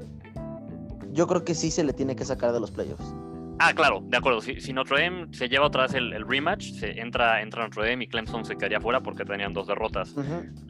[1.13, 3.15] yo creo que sí se le tiene que sacar de los playoffs.
[3.63, 4.41] Ah, claro, de acuerdo.
[4.41, 8.09] Si, Notre Dame se lleva otra vez el, rematch, se entra, entra Notre Dame y
[8.09, 10.15] Clemson se quedaría fuera porque tenían dos derrotas,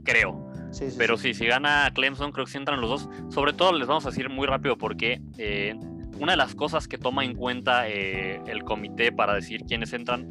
[0.03, 0.51] creo.
[0.73, 1.33] Sí, sí, Pero sí.
[1.33, 3.09] si gana Clemson, creo que sí entran los dos.
[3.33, 5.79] Sobre todo les vamos a decir muy rápido porque eh,
[6.21, 10.29] una de las cosas que toma en cuenta eh, el comité para decir quiénes entran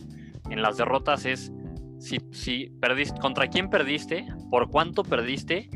[0.50, 1.52] en las derrotas es
[2.00, 5.70] si, si perdiste, contra quién perdiste, por cuánto perdiste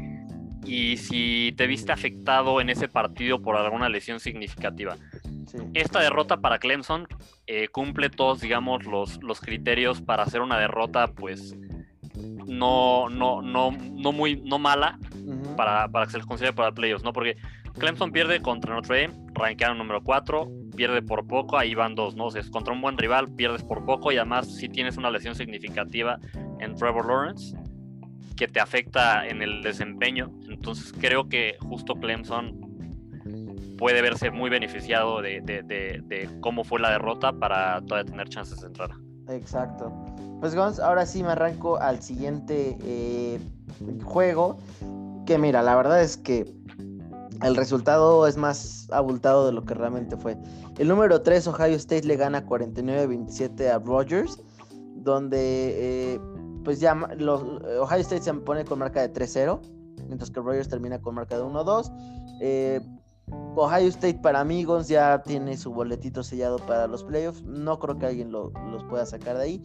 [0.65, 4.95] y si te viste afectado en ese partido por alguna lesión significativa.
[5.73, 7.07] Esta derrota para Clemson
[7.47, 11.55] eh, cumple todos, digamos, los, los criterios para hacer una derrota, pues,
[12.47, 14.99] no, no, no, no muy, no mala
[15.57, 17.13] para, para que se les considere para playoffs, ¿no?
[17.13, 17.35] Porque
[17.77, 22.27] Clemson pierde contra Notre Dame, rankearon número 4, pierde por poco, ahí van dos, ¿no?
[22.27, 26.19] O contra un buen rival, pierdes por poco y además si tienes una lesión significativa
[26.59, 27.55] en Trevor Lawrence
[28.35, 30.31] que te afecta en el desempeño.
[30.49, 32.73] Entonces creo que justo Clemson
[33.77, 38.91] puede verse muy beneficiado de, cómo fue la derrota para todavía tener chances de entrar.
[39.29, 39.91] Exacto.
[40.39, 43.39] Pues Gons, ahora sí me arranco al siguiente eh,
[44.03, 44.57] juego.
[45.25, 46.45] Que mira, la verdad es que
[47.43, 50.37] el resultado es más abultado de lo que realmente fue.
[50.77, 54.39] El número 3, Ohio State, le gana 49-27 a Rogers,
[54.95, 56.19] donde eh,
[56.63, 59.59] pues ya Ohio State se pone con marca de 3-0,
[60.07, 61.91] mientras que Rogers termina con marca de 1-2.
[62.41, 62.81] Eh,
[63.55, 67.41] Ohio State para amigos ya tiene su boletito sellado para los playoffs.
[67.43, 69.63] No creo que alguien los pueda sacar de ahí.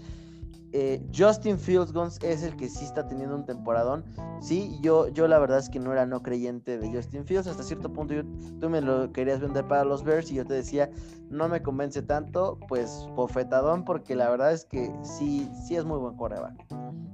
[0.72, 4.04] Eh, Justin Fields Guns es el que sí está teniendo un temporadón.
[4.40, 7.46] Sí, yo, yo la verdad es que no era no creyente de Justin Fields.
[7.46, 8.14] Hasta cierto punto
[8.61, 10.90] tú me lo querías vender para los Bears y yo te decía,
[11.31, 12.59] no me convence tanto.
[12.68, 16.66] Pues bofetadón, porque la verdad es que sí, sí es muy buen coreback.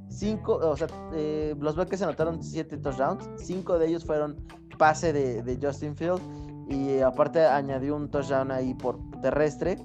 [0.09, 3.29] Cinco, o sea, eh, los anotaron siete touchdowns.
[3.37, 4.37] Cinco de ellos fueron
[4.79, 6.23] pase de, de Justin Fields.
[6.69, 9.79] Y aparte añadió un touchdown ahí por terrestre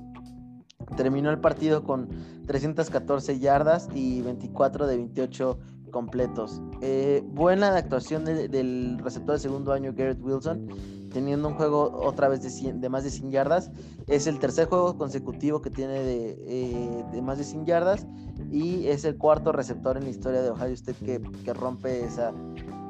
[0.96, 2.10] terminó el partido con
[2.48, 6.62] 314 yardas y 24 de 28 completos.
[6.82, 10.68] Eh, buena actuación del receptor de segundo año, Garrett Wilson,
[11.12, 13.72] teniendo un juego otra vez de, más de 100 yardas.
[14.08, 18.08] Es el tercer juego consecutivo que tiene de, eh, más de 100 yardas
[18.52, 22.34] y es el cuarto receptor en la historia de Ohio State que, que rompe esa,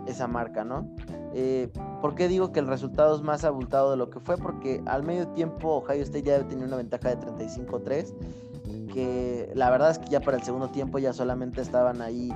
[0.05, 0.89] esa marca, ¿no?
[1.33, 1.69] Eh,
[2.01, 4.37] ¿Por qué digo que el resultado es más abultado de lo que fue?
[4.37, 8.13] Porque al medio tiempo Ohio State ya tenía una ventaja de 35-3,
[8.93, 12.31] que la verdad es que ya para el segundo tiempo ya solamente estaban ahí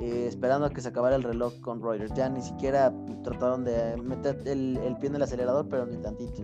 [0.00, 2.14] eh, esperando a que se acabara el reloj con Reuters.
[2.14, 2.92] Ya ni siquiera
[3.24, 6.42] trataron de meter el, pie en el acelerador, pero ni tantito.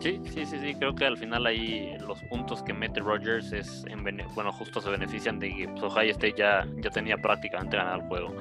[0.00, 3.84] Sí, sí, sí, sí, creo que al final ahí los puntos que mete Rogers es,
[3.88, 7.96] en bueno, justo se benefician de que pues, Ohio State ya, ya tenía prácticamente ganado
[7.96, 8.34] el juego.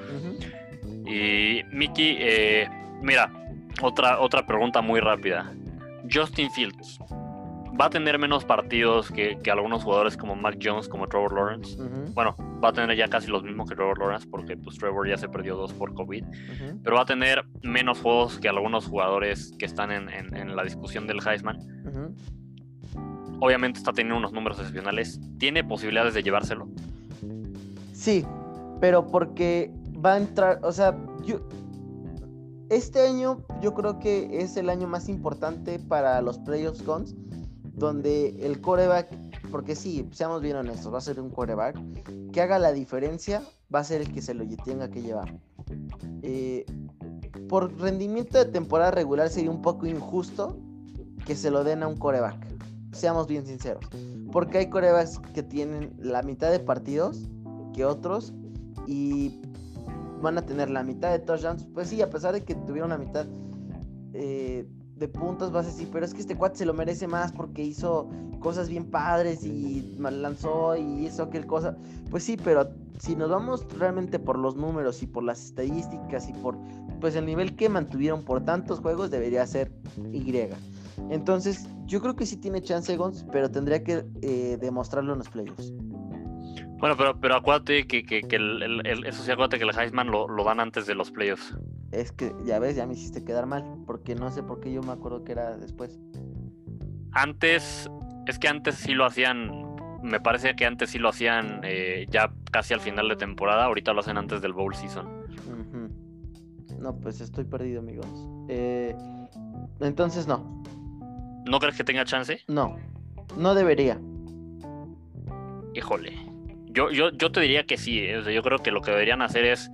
[1.07, 2.69] Y Mickey, eh,
[3.01, 3.31] mira,
[3.81, 5.53] otra, otra pregunta muy rápida.
[6.11, 6.99] Justin Fields,
[7.79, 11.77] ¿va a tener menos partidos que, algunos jugadores como Mac Jones, como Trevor Lawrence?
[12.13, 15.17] Bueno, va a tener ya casi los mismos que Trevor Lawrence porque pues Trevor ya
[15.17, 16.23] se perdió dos por COVID,
[16.83, 21.19] pero va a tener menos juegos que algunos jugadores que están en, la discusión del
[21.25, 21.57] Heisman.
[23.39, 25.19] Obviamente está teniendo unos números excepcionales.
[25.37, 26.67] ¿Tiene posibilidades de llevárselo?
[27.93, 28.25] Sí,
[28.81, 29.71] pero porque
[30.03, 31.39] va a entrar, o sea, yo,
[32.69, 37.15] este año yo creo que es el año más importante para los playoffs guns,
[37.75, 39.07] donde el coreback,
[39.51, 41.79] porque sí, seamos bien honestos, va a ser un coreback
[42.31, 45.39] que haga la diferencia, va a ser el que se lo tenga que llevar.
[46.21, 46.65] Eh,
[47.47, 50.57] por rendimiento de temporada regular sería un poco injusto
[51.25, 52.35] que se lo den a un coreback.
[52.91, 53.85] Seamos bien sinceros.
[54.31, 57.29] Porque hay corebacks que tienen la mitad de partidos
[57.73, 58.33] que otros
[58.87, 59.41] y
[60.21, 61.65] van a tener la mitad de touchdowns.
[61.73, 63.25] Pues sí, a pesar de que tuvieron la mitad
[64.13, 67.31] eh, de puntos, vas a decir, pero es que este cuate se lo merece más
[67.31, 71.77] porque hizo cosas bien padres y lanzó y hizo aquel cosa.
[72.09, 76.33] Pues sí, pero si nos vamos realmente por los números y por las estadísticas y
[76.33, 76.57] por
[76.99, 79.71] pues el nivel que mantuvieron por tantos juegos debería ser
[80.11, 80.33] Y.
[81.11, 85.29] Entonces, yo creo que sí tiene chance Gons, pero tendría que eh, demostrarlo en los
[85.29, 85.73] playoffs.
[86.79, 90.43] Bueno, pero, pero acuérdate que, que, el, eso sí, acuérdate que el Heisman lo, lo,
[90.43, 91.55] dan antes de los playoffs.
[91.91, 94.81] Es que, ya ves, ya me hiciste quedar mal, porque no sé por qué yo
[94.83, 95.99] me acuerdo que era después.
[97.13, 97.89] Antes,
[98.27, 102.31] es que antes sí lo hacían, me parece que antes sí lo hacían eh, ya
[102.51, 105.17] casi al final de temporada, ahorita lo hacen antes del Bowl Season.
[106.79, 108.07] No, pues estoy perdido, amigos.
[108.49, 108.95] Eh,
[109.79, 110.63] entonces no.
[111.45, 112.41] ¿No crees que tenga chance?
[112.47, 112.75] No,
[113.35, 113.99] no debería.
[115.73, 116.26] Híjole.
[116.77, 118.01] Yo, yo, yo te diría que sí.
[118.01, 119.71] Eh, yo creo que lo que deberían hacer es.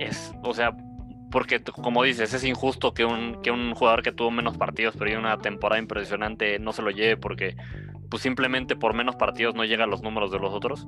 [0.00, 0.34] Es.
[0.42, 0.76] O sea.
[1.30, 5.18] Porque, como dices, es injusto que un, que un jugador que tuvo menos partidos, pero
[5.18, 7.56] una temporada impresionante, no se lo lleve porque
[8.10, 10.86] pues simplemente por menos partidos no llegan los números de los otros.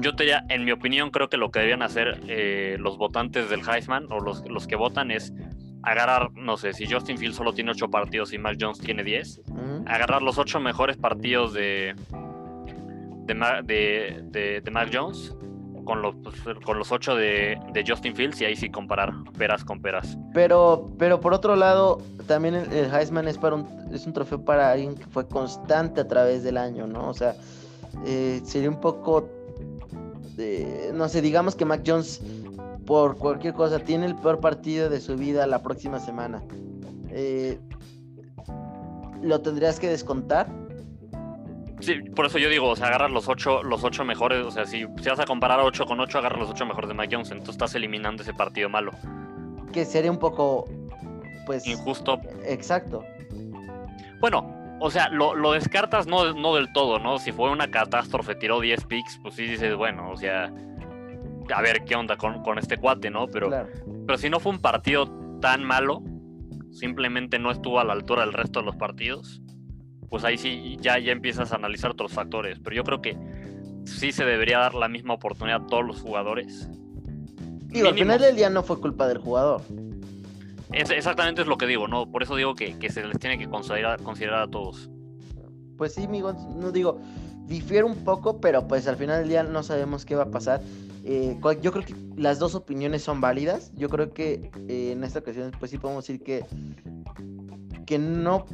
[0.00, 3.50] Yo te diría, en mi opinión, creo que lo que deberían hacer eh, los votantes
[3.50, 5.34] del Heisman o los, los que votan es
[5.82, 9.42] agarrar, no sé, si Justin Fields solo tiene 8 partidos y Mac Jones tiene 10,
[9.84, 11.94] agarrar los 8 mejores partidos de,
[13.26, 15.34] de, de, de, Mac Jones
[15.84, 19.64] con los, pues, con los 8 de, de, Justin Fields y ahí sí comparar peras
[19.64, 20.16] con peras.
[20.32, 24.72] Pero, pero por otro lado, también el, Heisman es, para un, es un trofeo para
[24.72, 27.08] alguien que fue constante a través del año, ¿no?
[27.08, 27.34] O sea,
[28.06, 29.28] eh, sería un poco,
[30.94, 32.20] no sé, digamos que Mac Jones
[32.86, 36.42] por cualquier cosa tiene el peor partido de su vida la próxima semana.
[37.10, 37.58] Eh,
[39.22, 40.48] ¿Lo tendrías que descontar?
[41.82, 44.64] Sí, por eso yo digo, o sea, agarras los ocho, los ocho mejores, o sea,
[44.66, 47.30] si, si vas a comparar 8 con 8, agarras los ocho mejores de Mike Jones,
[47.32, 48.92] entonces estás eliminando ese partido malo.
[49.72, 50.66] Que sería un poco,
[51.44, 51.66] pues...
[51.66, 52.20] Injusto.
[52.46, 53.04] Exacto.
[54.20, 57.18] Bueno, o sea, lo, lo descartas no, no del todo, ¿no?
[57.18, 60.52] Si fue una catástrofe, tiró 10 picks, pues sí dices, bueno, o sea,
[61.52, 63.26] a ver qué onda con, con este cuate, ¿no?
[63.26, 63.50] Pero,
[64.06, 65.08] pero si no fue un partido
[65.40, 66.02] tan malo,
[66.70, 69.42] simplemente no estuvo a la altura del resto de los partidos,
[70.12, 72.58] pues ahí sí ya, ya empiezas a analizar otros factores.
[72.62, 73.16] Pero yo creo que
[73.86, 76.68] sí se debería dar la misma oportunidad a todos los jugadores.
[77.68, 79.62] Digo, al final del día no fue culpa del jugador.
[80.70, 82.10] Es, exactamente es lo que digo, ¿no?
[82.10, 84.90] Por eso digo que, que se les tiene que considerar, considerar a todos.
[85.78, 87.00] Pues sí, amigos, no digo,
[87.46, 90.60] difiere un poco, pero pues al final del día no sabemos qué va a pasar.
[91.06, 93.72] Eh, yo creo que las dos opiniones son válidas.
[93.76, 96.44] Yo creo que eh, en esta ocasión, pues sí podemos decir que,
[97.86, 98.44] que no,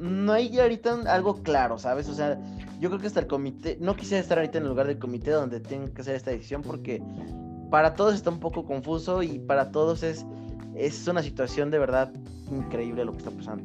[0.00, 2.08] no hay ahorita algo claro, ¿sabes?
[2.08, 2.38] O sea,
[2.80, 5.30] yo creo que hasta el comité, no quisiera estar ahorita en el lugar del comité
[5.30, 7.02] donde tienen que hacer esta decisión porque
[7.70, 10.24] para todos está un poco confuso y para todos es,
[10.74, 12.12] es una situación de verdad
[12.50, 13.64] increíble lo que está pasando.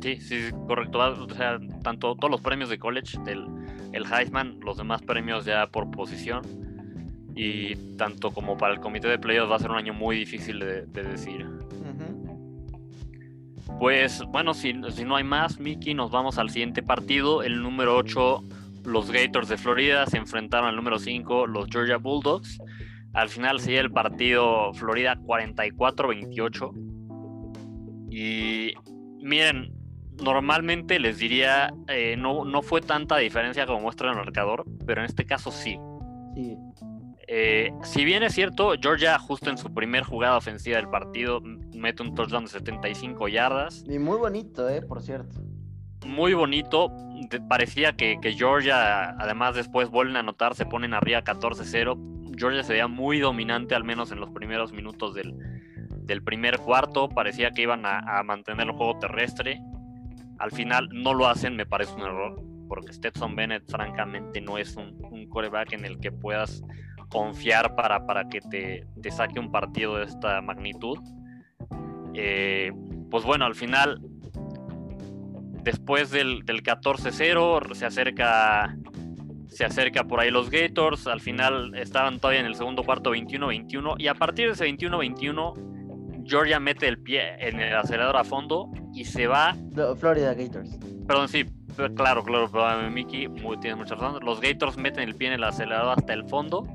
[0.00, 0.98] Sí, sí, correcto.
[0.98, 3.46] O sea, tanto todos los premios de college del
[3.94, 6.42] el Heisman, los demás premios ya por posición.
[7.34, 10.60] Y tanto como para el comité de playoffs va a ser un año muy difícil
[10.60, 11.46] de, decir.
[13.78, 17.42] Pues bueno, si, si, no hay más, Mickey, nos vamos al siguiente partido.
[17.42, 18.42] El número 8,
[18.84, 22.58] los Gators de Florida se enfrentaron al número 5, los Georgia Bulldogs.
[23.12, 26.72] Al final sigue el partido Florida 44-28.
[28.10, 28.74] Y
[29.22, 29.72] miren,
[30.22, 35.06] normalmente les diría, eh, no, no fue tanta diferencia como muestra el marcador, pero en
[35.06, 35.78] este caso sí.
[37.26, 41.40] Eh, si bien es cierto, Georgia justo en su primer jugada ofensiva del partido
[41.74, 43.84] mete un touchdown de 75 yardas.
[43.88, 45.40] Y muy bonito, eh, por cierto.
[46.04, 46.92] Muy bonito.
[47.48, 52.36] parecía que, Georgia, además después vuelven a anotar, se ponen arriba 14-0.
[52.36, 55.34] Georgia se veía muy dominante, al menos en los primeros minutos del,
[56.24, 57.08] primer cuarto.
[57.08, 59.60] Parecía que iban a mantener el juego terrestre.
[60.38, 64.76] Al final no lo hacen, me parece un error, porque Stetson Bennett francamente no es
[64.76, 66.62] un, un coreback en el que puedas
[67.14, 70.98] confiar para, para que te, te saque un partido de esta magnitud.
[72.12, 72.72] Eh,
[73.08, 74.00] pues bueno, al final,
[75.62, 78.76] después del, del 14-0, se acerca,
[79.46, 81.06] se acerca por ahí los Gators.
[81.06, 83.94] Al final estaban todavía en el segundo cuarto 21-21.
[83.98, 88.72] Y a partir de ese 21-21, Georgia mete el pie en el acelerador a fondo
[88.92, 89.54] y se va.
[90.00, 90.80] Florida Gators.
[91.06, 91.44] Perdón, sí,
[91.94, 93.28] claro, claro, pero Mickey
[93.60, 94.18] tiene mucha razón.
[94.24, 96.66] Los Gators meten el pie en el acelerador hasta el fondo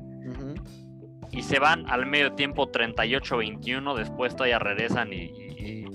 [1.32, 3.95] y se van al medio tiempo 38-21.
[3.95, 5.86] Después todavía regresan y,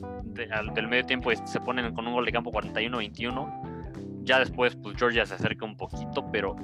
[0.74, 4.22] del medio tiempo y se ponen con un gol de campo 41-21.
[4.24, 6.56] Ya después, pues Georgia se acerca un poquito, pero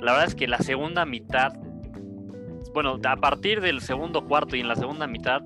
[0.00, 1.52] la verdad es que la segunda mitad,
[2.72, 5.42] bueno, a partir del segundo cuarto y en la segunda mitad,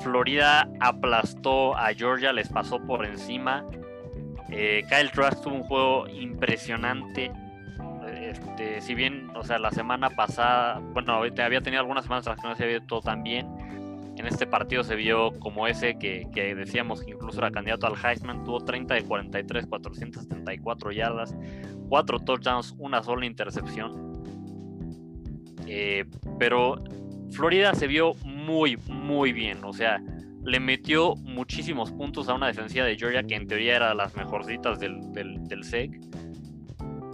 [0.00, 3.64] Florida aplastó a Georgia, les pasó por encima.
[4.50, 7.32] Eh, Kyle Trask tuvo un juego impresionante.
[8.38, 12.40] Este, si bien, o sea, la semana pasada, bueno, había tenido algunas semanas en las
[12.40, 13.46] que no se había todo tan bien.
[14.16, 18.44] En este partido se vio como ese que, decíamos que incluso era candidato al Heisman.
[18.44, 21.36] Tuvo 30 de 43, 474 yardas,
[21.88, 24.22] 4 touchdowns, una sola intercepción.
[25.66, 26.06] Eh,
[26.38, 26.82] pero
[27.30, 29.58] Florida se vio muy, muy bien.
[29.64, 30.00] O sea,
[30.46, 34.78] le metió muchísimos puntos a una defensiva de Georgia que en teoría era las mejorcitas
[34.78, 36.00] del, del, SEC.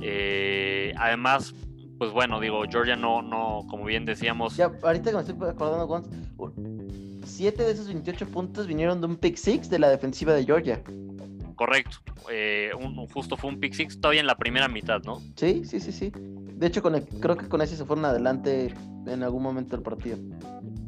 [0.02, 1.54] Eh, además,
[1.98, 4.56] pues bueno, digo, Georgia no, no, como bien decíamos.
[4.56, 6.08] Ya, ahorita que me estoy acordando, Gonz,
[7.24, 10.82] 7 de esos 28 puntos vinieron de un pick six de la defensiva de Georgia.
[11.54, 11.98] Correcto.
[12.30, 15.20] Eh, un, justo fue un pick six todavía en la primera mitad, ¿no?
[15.36, 16.12] Sí, sí, sí, sí.
[16.14, 18.74] De hecho, con creo que con ese se fueron adelante
[19.06, 20.18] en algún momento del partido.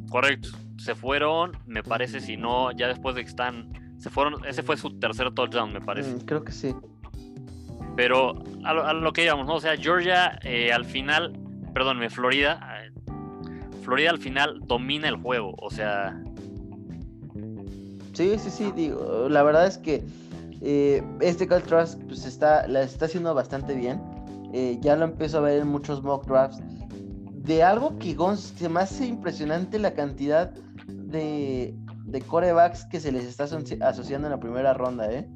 [0.09, 0.49] Correcto.
[0.77, 3.71] Se fueron, me parece, si no, ya después de que están.
[3.97, 4.45] Se fueron.
[4.45, 6.13] Ese fue su tercer touchdown, me parece.
[6.13, 6.75] Mm, creo que sí.
[7.95, 9.55] Pero a lo, que íbamos, ¿no?
[9.55, 11.33] O sea, Georgia eh, al final.
[11.73, 12.59] Perdónme, Florida.
[12.83, 12.91] Eh,
[13.83, 15.55] Florida al final domina el juego.
[15.57, 16.21] O sea.
[18.13, 18.71] Sí, sí, sí.
[18.75, 20.03] Digo, la verdad es que
[20.61, 24.01] eh, este Cal Trust pues está, la está haciendo bastante bien.
[24.81, 26.61] ya lo empiezo a ver en muchos mock drafts
[27.45, 30.51] de algo que se me hace impresionante la cantidad
[30.87, 31.75] de,
[32.05, 35.27] de corebacks que se les está asociando en la primera ronda, ¿eh?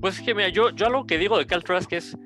[0.00, 2.16] Pues es que mira, yo, yo algo que digo de Cal Trask es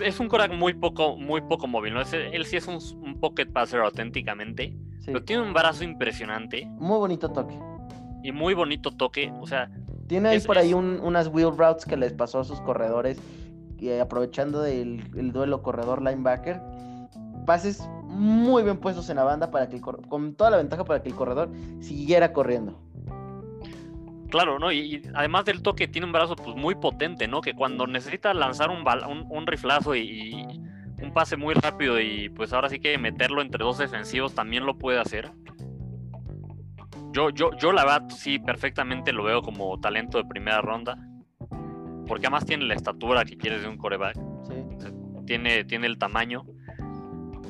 [0.00, 2.00] es un coreback muy poco, muy poco móvil, ¿no?
[2.00, 6.66] él sí es un, pocket passer auténticamente, pero tiene un brazo impresionante.
[6.78, 7.56] Muy bonito toque.
[8.22, 9.70] Y muy bonito toque, o sea...
[10.06, 13.20] Tiene ahí por ahí unas wheel routes que les pasó a sus corredores,
[13.78, 16.60] y aprovechando del el duelo corredor-linebacker,
[17.46, 21.08] pases muy bien puestos en la banda para que con toda la ventaja para que
[21.08, 21.50] el corredor
[21.80, 22.80] siguiera corriendo.
[24.32, 24.72] Claro, ¿no?
[24.72, 27.42] Y, además del toque tiene un brazo pues muy potente, ¿no?
[27.42, 28.82] Que cuando necesita lanzar un,
[29.28, 30.46] un, riflazo y,
[31.02, 34.78] un pase muy rápido y pues ahora sí que meterlo entre dos defensivos también lo
[34.78, 35.30] puede hacer.
[37.12, 40.96] Yo, yo, yo la verdad sí perfectamente lo veo como talento de primera ronda.
[42.08, 44.16] Porque además tiene la estatura que quieres de un coreback.
[45.26, 46.46] Tiene, tiene el tamaño.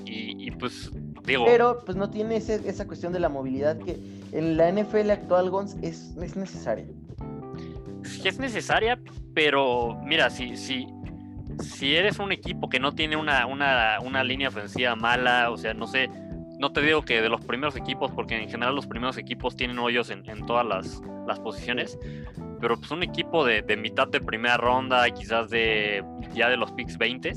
[0.04, 0.90] Y, pues
[1.24, 1.44] digo.
[1.44, 3.98] Pero pues no tiene esa cuestión de la movilidad que
[4.32, 6.86] en la NFL actual, Gons, es, es necesaria.
[8.24, 8.98] Es necesaria,
[9.34, 10.86] pero mira, si, si,
[11.60, 15.86] si eres un equipo que no tiene una, una, línea ofensiva mala, o sea, no
[15.86, 16.10] sé,
[16.58, 19.78] no te digo que de los primeros equipos, porque en general los primeros equipos tienen
[19.78, 21.98] hoyos en, todas las, las, posiciones,
[22.60, 26.04] pero pues un equipo de, de, mitad de primera ronda, quizás de
[26.34, 27.32] ya de los picks 20,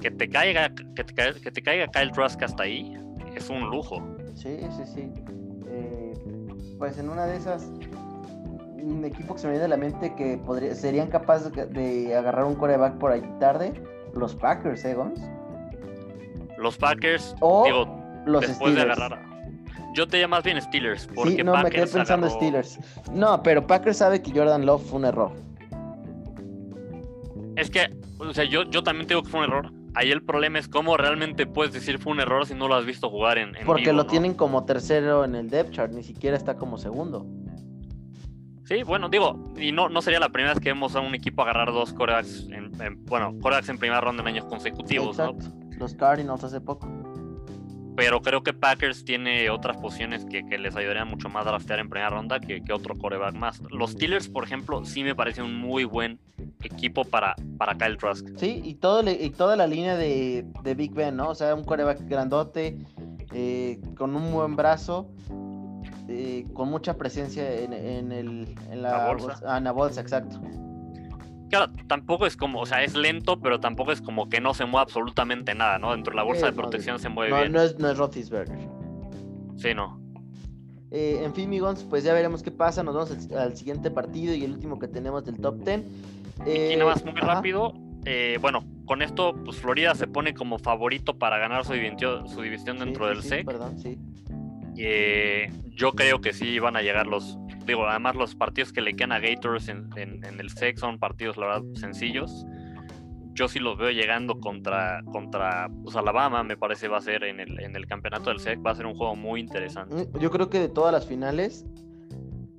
[0.00, 2.96] que te caiga, que te, caiga, que te caiga Kyle Trask hasta ahí,
[3.34, 4.02] es un lujo.
[4.34, 5.12] Sí, sí, sí.
[5.68, 6.12] Eh,
[6.78, 7.70] pues en una de esas,
[8.82, 12.44] un equipo que se me viene a la mente que podría, serían capaces de agarrar
[12.44, 13.72] un coreback por ahí tarde,
[14.14, 15.20] los Packers, ¿eh, Gons?
[16.58, 19.22] Los Packers, o digo, los después de agarrar.
[19.94, 21.08] Yo te llamo más bien Steelers.
[21.14, 22.78] Porque sí, no, me quedé pensando Steelers.
[23.12, 25.32] No, pero Packers sabe que Jordan Love fue un error.
[27.56, 27.88] Es que,
[28.18, 30.96] o sea, yo, yo también tengo que fue un error ahí el problema es cómo
[30.96, 34.06] realmente puedes decir fue un error si no lo has visto jugar en, Porque lo
[34.06, 37.26] tienen como tercero en el depth chart, ni siquiera está como segundo.
[38.64, 41.42] Sí, bueno, digo, y no, no sería la primera vez que vemos a un equipo
[41.42, 45.18] agarrar dos corebacks, en, bueno, corebacks en primera ronda en años consecutivos,
[45.78, 46.88] Los Cardinals hace poco
[47.96, 51.88] pero creo que Packers tiene otras posiciones que, les ayudarían mucho más a draftear en
[51.88, 53.60] primera ronda que, otro coreback más.
[53.70, 56.18] Los Steelers, por ejemplo, sí me parece un muy buen
[56.62, 58.26] equipo para, para Kyle Trask.
[58.36, 60.44] Sí, y, todo y toda la línea de,
[60.76, 61.30] Big Ben, ¿no?
[61.30, 62.78] O sea, un coreback grandote,
[63.32, 65.08] eh, con un buen brazo,
[66.08, 69.40] eh, con mucha presencia en, el, en la, bolsa.
[69.46, 70.40] Ah, en la bolsa, exacto.
[71.48, 74.64] Claro, tampoco es como, o sea, es lento, pero tampoco es como que no se
[74.64, 75.92] mueve absolutamente nada, ¿no?
[75.92, 77.52] Dentro de la bolsa de protección se mueve bien.
[77.52, 78.58] No es, no es Roethlisberger.
[79.56, 80.00] Sí, no.
[80.90, 82.82] Eh, en fin, Migons, pues ya veremos qué pasa.
[82.82, 85.82] Nos vamos al, siguiente partido y el último que tenemos del top 10.
[86.46, 87.74] y nada más muy rápido.
[88.04, 92.40] Eh, bueno, con esto, pues Florida se pone como favorito para ganar su división, su
[92.40, 93.44] división dentro del SEC.
[93.44, 93.98] Perdón, sí.
[94.78, 97.36] Eh, yo creo que sí van a llegar los,
[97.66, 101.46] digo, además los partidos que le quedan a Gators en, el SEC son partidos, la
[101.46, 102.46] verdad, sencillos.
[103.34, 107.40] yo sí los veo llegando contra, contra pues, Alabama, me parece va a ser en
[107.40, 109.94] el, en el campeonato del SEC, va a ser un juego muy interesante.
[109.94, 111.66] Mm, yo creo que de todas las finales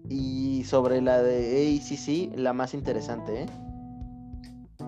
[0.10, 3.46] y sobre la de ACC, la más interesante, ¿eh?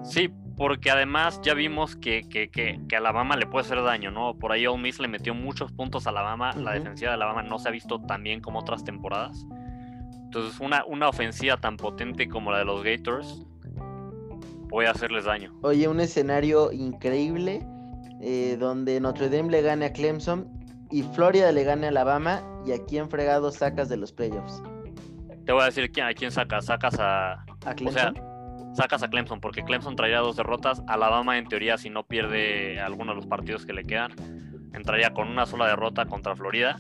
[0.04, 4.36] Sí, porque además ya vimos que, que, que, que, Alabama le puede hacer daño, ¿no?
[4.36, 7.60] Por ahí Ole Miss le metió muchos puntos a Alabama, la defensiva de Alabama no
[7.60, 9.46] se ha visto tan bien como otras temporadas.
[10.30, 13.48] Entonces una, una ofensiva tan potente como la de los Gators
[14.70, 15.58] puede hacerles daño.
[15.64, 17.66] Oye, un escenario increíble
[18.22, 20.48] eh, donde Notre Dame le gane a Clemson
[20.92, 24.62] y Florida le gane a Alabama y a quién fregado sacas de los playoffs.
[25.48, 27.44] Te voy a decir a quién sacas, sacas a...
[27.66, 28.16] ¿A Clemson?
[28.16, 32.06] O sea, sacas a Clemson porque Clemson traería dos derrotas, Alabama en teoría si no
[32.06, 34.12] pierde alguno de los partidos que le quedan,
[34.76, 36.80] entraría con una sola derrota contra Florida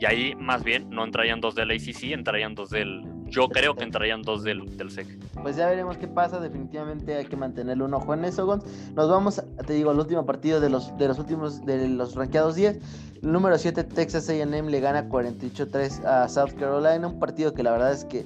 [0.00, 3.84] y ahí más bien no entrarían dos del ACC, entrarían dos del, yo creo que
[3.84, 5.06] entrarían dos del, del SEC.
[5.42, 6.40] Pues ya veremos qué pasa.
[6.40, 8.64] Definitivamente hay que mantenerle un ojo en eso, Gons.
[8.94, 12.54] Nos vamos, te digo, al último partido de los, de los últimos, de los rankeados
[12.54, 12.78] 10.
[13.22, 17.06] El número 7, Texas AM, le gana 48-3 a South Carolina.
[17.06, 18.24] Un partido que la verdad es que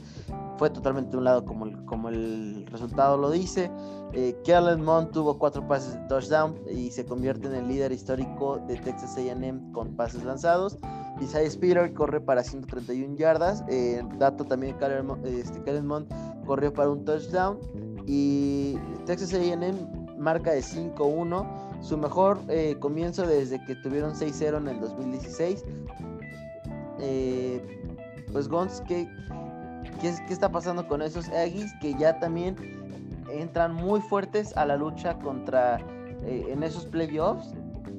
[0.59, 3.71] fue totalmente un lado como el, como el resultado lo dice.
[4.13, 8.59] Eh, Kellen Mond tuvo cuatro pases de touchdown y se convierte en el líder histórico
[8.69, 10.79] de Texas AM con pases lanzados.
[11.23, 13.65] Isaiah Speeder corre para 131 yardas.
[13.69, 15.61] Eh, dato también, Kellen este,
[16.45, 17.59] corrió para un touchdown.
[18.07, 21.47] Y Texas AM marca de 5-1.
[21.81, 25.65] Su mejor eh, comienzo desde que tuvieron 6-0 en el 2016.
[27.01, 27.81] Eh,
[28.33, 29.09] pues Gons, ¿qué,
[30.01, 32.57] ¿qué, ¿qué, está pasando con esos Aggies que ya también
[33.31, 35.79] entran muy fuertes a la lucha contra
[36.25, 37.53] en esos playoffs?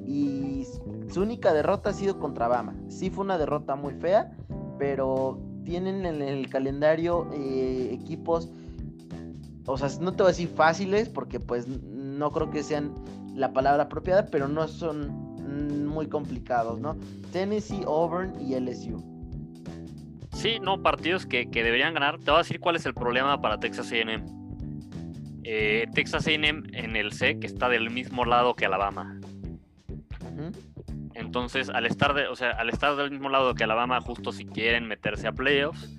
[0.06, 0.66] Y
[1.10, 2.74] su única derrota ha sido contra Bama.
[2.88, 4.32] Sí fue una derrota muy fea,
[4.78, 8.50] pero tienen en el calendario eh, equipos,
[9.66, 12.92] o sea, no te voy a decir fáciles, porque pues no creo que sean
[13.34, 15.24] la palabra apropiada, pero no son
[15.86, 16.96] muy complicados, ¿no?
[17.32, 19.02] Tennessee, Auburn y LSU.
[20.32, 22.18] Sí, no, partidos que, deberían ganar.
[22.18, 24.24] Te voy a decir cuál es el problema para Texas AM.
[25.44, 29.18] Eh, Texas AM en el C, que está del mismo lado que Alabama.
[31.34, 34.46] Entonces, al estar, de, o sea, al estar del mismo lado que Alabama, justo si
[34.46, 35.92] quieren meterse a playoffs,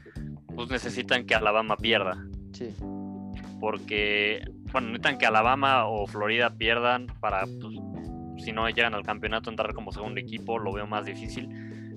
[0.56, 2.26] pues necesitan que Alabama pierda.
[2.54, 2.74] Sí.
[3.60, 7.76] Porque, bueno, necesitan que Alabama o Florida pierdan para, pues,
[8.46, 11.50] si no llegan al campeonato, entrar como segundo equipo, lo veo más difícil.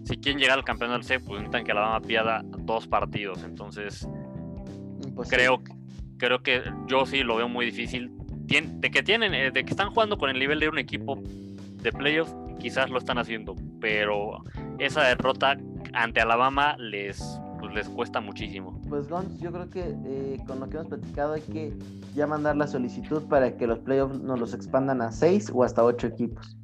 [0.03, 3.45] Si quieren llegar al campeonato del C, pues necesitan que Alabama pierda dos partidos.
[3.45, 4.09] Entonces,
[5.31, 5.63] creo,
[6.17, 8.11] creo que yo sí lo veo muy difícil.
[8.49, 11.93] De que tienen, eh, de que están jugando con el nivel de un equipo de
[11.93, 14.43] playoffs, quizás lo están haciendo, pero
[14.79, 15.57] esa derrota
[15.93, 18.81] ante Alabama les, pues, les cuesta muchísimo.
[18.89, 21.73] Pues Gons, yo creo que eh, con lo que hemos platicado hay que
[22.15, 25.85] ya mandar la solicitud para que los playoffs nos los expandan a seis o hasta
[25.85, 26.57] ocho equipos.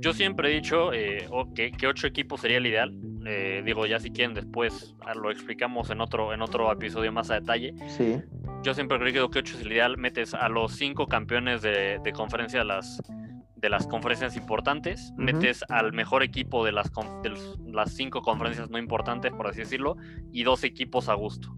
[0.00, 2.94] Yo siempre he dicho eh, que ocho equipos sería el ideal.
[3.26, 7.30] Eh, digo, ya si quieren después ah, lo explicamos en otro, en otro episodio más
[7.30, 7.74] a detalle.
[7.88, 8.20] Sí.
[8.62, 9.98] Yo siempre creo que ocho es el ideal.
[9.98, 13.02] Metes a los cinco campeones de, de conferencia las
[13.64, 16.90] de las conferencias importantes, metes al mejor equipo de las,
[17.64, 19.96] las cinco conferencias no importantes, por así decirlo,
[20.32, 21.48] y dos equipos a gusto.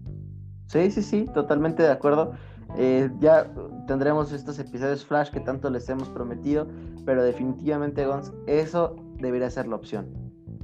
[0.67, 2.31] Sí, sí, sí, totalmente de acuerdo.
[2.77, 3.51] Eh, ya
[3.87, 6.65] tendremos estos episodios flash que tanto les hemos prometido,
[7.05, 10.07] pero definitivamente, Gons, eso debería ser la opción.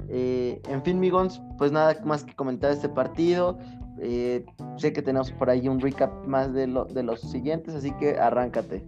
[0.08, 3.58] Eh, en fin, mi Gons, pues nada más que comentar este partido.
[4.00, 4.46] Eh,
[4.78, 8.18] sé que tenemos por ahí un recap más de, lo, de los siguientes, así que
[8.18, 8.82] arráncate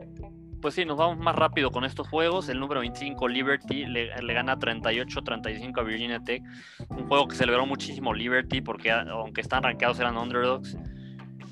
[0.60, 2.48] pues sí, nos vamos más rápido con estos juegos.
[2.48, 6.42] El número 25, Liberty, le, gana 38-35 a Virginia Tech.
[6.88, 10.76] Un juego que celebró muchísimo Liberty porque aunque están rankeados eran underdogs.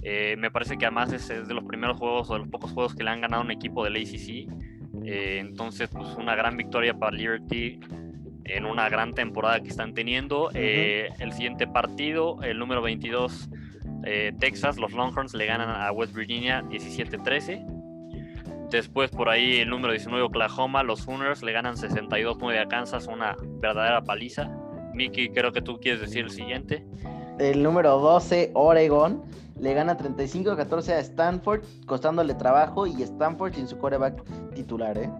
[0.02, 2.94] Eh, me parece que además es, de los primeros juegos o de los pocos juegos
[2.94, 4.48] que le han ganado un equipo del ACC.
[5.04, 7.80] Eh, entonces, pues una gran victoria para Liberty
[8.44, 10.50] en una gran temporada que están teniendo.
[10.54, 13.48] Eh, el siguiente partido, el número 22,
[14.38, 17.73] Texas, los Longhorns le ganan a West Virginia 17-13.
[18.70, 23.36] Después por ahí el número 19 Oklahoma, los Sooners le ganan 62-9 a Kansas, una
[23.60, 24.50] verdadera paliza.
[24.94, 26.84] Miki, creo que tú quieres decir el siguiente.
[27.38, 29.22] El número 12 Oregon
[29.60, 34.22] le gana 35-14 a Stanford, costándole trabajo y Stanford sin su coreback
[34.54, 35.10] titular, ¿eh?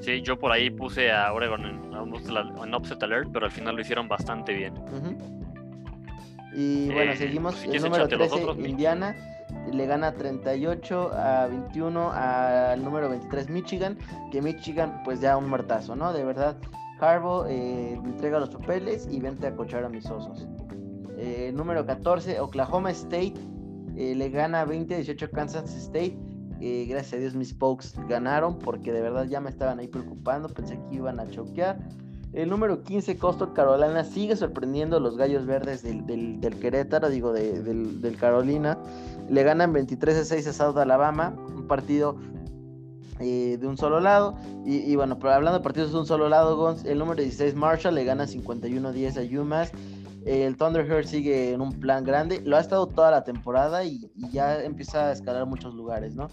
[0.00, 4.08] Sí, yo por ahí puse a Oregon en, Upset Alert, pero al final lo hicieron
[4.08, 4.74] bastante bien.
[6.54, 7.54] Y bueno, eh, seguimos.
[7.54, 9.16] Pues, el número 13, Indiana
[9.72, 13.98] le gana 38 a 21 al número 23 Michigan,
[14.30, 16.12] que Michigan pues ya un muertazo, ¿no?
[16.12, 16.56] De verdad,
[17.00, 20.46] Harbaugh eh, entrega los papeles y vente a cochar a mis osos.
[21.16, 23.34] Eh, número 14, Oklahoma State
[23.96, 26.18] eh, le gana 20 a 18 Kansas State.
[26.60, 30.48] Eh, gracias a Dios mis Pokes ganaron porque de verdad ya me estaban ahí preocupando.
[30.48, 31.78] Pensé que iban a choquear.
[32.32, 37.32] El número 15, Coastal Carolina, sigue sorprendiendo a los gallos verdes del, del, Querétaro, digo,
[37.32, 38.76] del, del, Carolina.
[39.28, 42.16] Le ganan 23 a 6 a South Alabama, un partido
[43.20, 44.36] eh, de un solo lado.
[44.64, 48.04] Y, bueno, pero hablando de partidos de un solo lado, el número 16, Marshall, le
[48.04, 49.72] gana 51 a 10 a UMass.
[50.24, 52.40] El Thunderheart sigue en un plan grande.
[52.40, 56.28] Lo ha estado toda la temporada y, ya empieza a escalar muchos lugares, ¿no?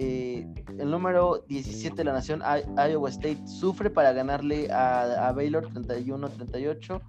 [0.00, 0.46] Eh,
[0.78, 2.40] el número 17 de la nación,
[2.76, 7.00] Iowa State, sufre para ganarle a, Baylor 31-38.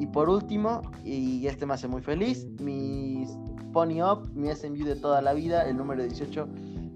[0.00, 3.24] Y por último, y este me hace muy feliz, mi
[3.72, 6.48] Pony Up, mi SMU de toda la vida, el número 18,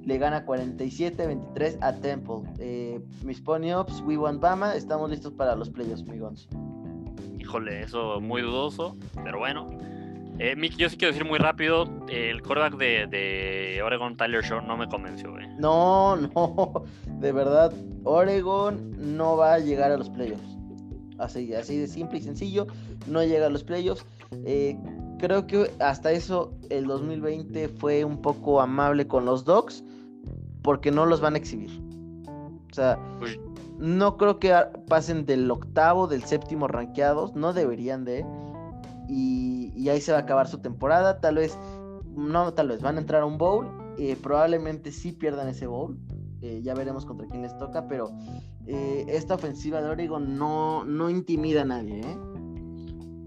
[0.05, 2.43] le gana 47-23 a Temple.
[2.59, 6.49] Eh, mis Pony Ups, We Want Bama, estamos listos para los playoffs, amigos
[7.49, 9.71] híjole, eso muy dudoso, pero bueno.
[10.41, 14.77] Eh, Mick, yo sí quiero decir muy rápido, el quarterback de, Oregon, Tyler Shore, no
[14.77, 15.37] me convenció.
[15.39, 15.49] Eh.
[15.59, 17.73] No, no, de verdad,
[18.05, 20.57] Oregon no va a llegar a los playoffs.
[21.19, 22.69] Así, así de simple y sencillo,
[23.09, 24.07] no llega a los playoffs.
[24.45, 24.79] Eh,
[25.19, 29.83] creo que hasta eso el 2020 fue un poco amable con los Dogs
[30.63, 31.81] porque no los van a exhibir.
[32.71, 32.97] O sea,
[33.79, 34.55] no creo que
[34.89, 38.25] pasen del octavo, del séptimo rankeados, no deberían de.
[39.09, 41.21] Y, ahí se va a acabar su temporada.
[41.21, 41.59] Tal vez,
[42.15, 43.67] no, tal vez van a entrar a un bowl.
[43.99, 45.99] Eh, probablemente sí pierdan ese bowl.
[46.41, 48.11] Eh, ya veremos contra quién les toca, pero
[48.67, 52.01] eh, esta ofensiva de Oregon no, no intimida a nadie.
[52.01, 52.17] ¿eh?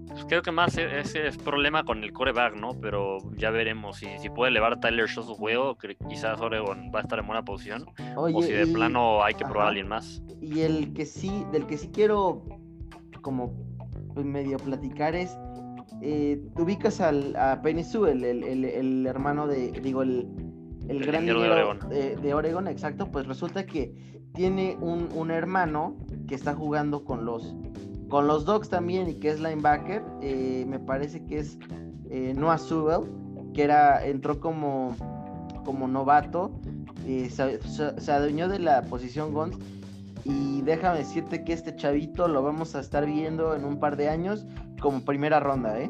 [0.08, 2.80] Pues creo que más e-, ese es problema con el coreback, ¿no?
[2.80, 5.78] Pero ya veremos si, si puede elevar Tyler Shaw su juego,
[6.10, 7.86] quizás Oregon va a estar en buena posición.
[8.16, 10.22] o si de plano hay que probar a alguien más.
[10.42, 12.46] Y el que sí, del que sí quiero
[13.22, 13.54] como
[14.16, 15.38] medio platicar es,
[16.02, 20.28] eh, ubicas al, a Penny Sue, el, el, hermano de, digo, el,
[20.88, 21.80] el, gran de Oregon.
[21.90, 23.94] De, Oregon, exacto, pues resulta que
[24.34, 25.98] tiene un, un hermano
[26.28, 27.56] que está jugando con los
[28.12, 31.58] con los Dogs también y que es linebacker, eh, me parece que es
[32.10, 33.10] eh, Noah Subel,
[33.54, 34.94] que era, entró como,
[35.64, 36.52] como novato,
[37.08, 39.58] eh, se, adueñó de la posición Gons
[40.26, 44.10] y déjame decirte que este chavito lo vamos a estar viendo en un par de
[44.10, 44.46] años
[44.82, 45.90] como primera ronda, ¿eh?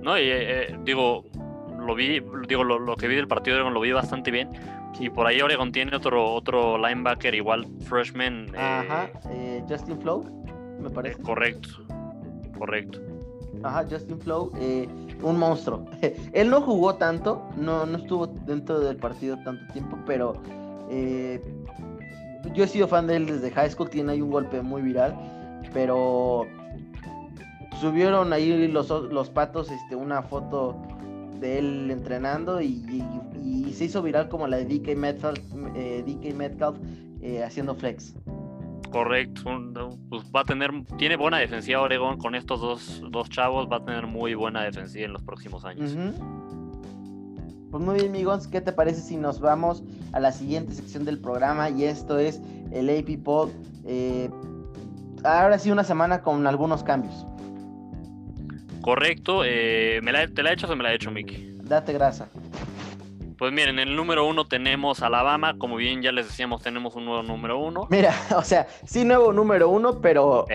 [0.00, 0.30] No, y
[0.84, 1.24] digo,
[1.80, 4.50] lo vi, digo, lo, que vi del partido de Oregon lo vi bastante bien.
[5.00, 8.46] Y por ahí Oregon tiene otro, otro linebacker igual, freshman.
[8.56, 9.10] Ajá,
[9.68, 10.24] Justin Flow
[10.80, 11.20] me parece.
[11.22, 11.68] correcto,
[12.56, 13.00] correcto.
[13.62, 14.88] Ajá, Justin Flow, eh,
[15.22, 15.86] un monstruo.
[16.32, 20.34] Él no jugó tanto, no, no estuvo dentro del partido tanto tiempo, pero
[20.90, 21.42] eh,
[22.54, 25.16] yo he sido fan de él desde high school, tiene ahí un golpe muy viral,
[25.72, 26.46] pero
[27.80, 30.76] subieron ahí los, los patos este, una foto
[31.40, 32.82] de él entrenando y,
[33.72, 35.38] se hizo viral como la de DK Metcalf,
[35.74, 36.78] eh, DK Metcalf
[37.44, 38.14] haciendo flex.
[38.90, 39.50] Correcto,
[40.08, 42.60] pues va a tener, tiene buena defensiva Oregón con estos
[43.10, 45.94] dos, chavos, va a tener muy buena defensiva en los próximos años.
[47.70, 51.18] Pues muy bien, amigos, ¿qué te parece si nos vamos a la siguiente sección del
[51.18, 51.68] programa?
[51.68, 53.50] Y esto es el AP Pod.
[53.84, 54.30] Eh,
[55.24, 57.26] ahora sí, una semana con algunos cambios.
[58.86, 61.50] Correcto, eh, ¿me la, ¿te la he hecho o me la he hecho, Mickey?
[61.64, 62.28] Date grasa.
[63.36, 67.06] Pues miren, en el número uno tenemos Alabama, como bien ya les decíamos, tenemos un
[67.06, 67.88] nuevo número uno.
[67.90, 70.46] Mira, o sea, sí nuevo número uno, pero,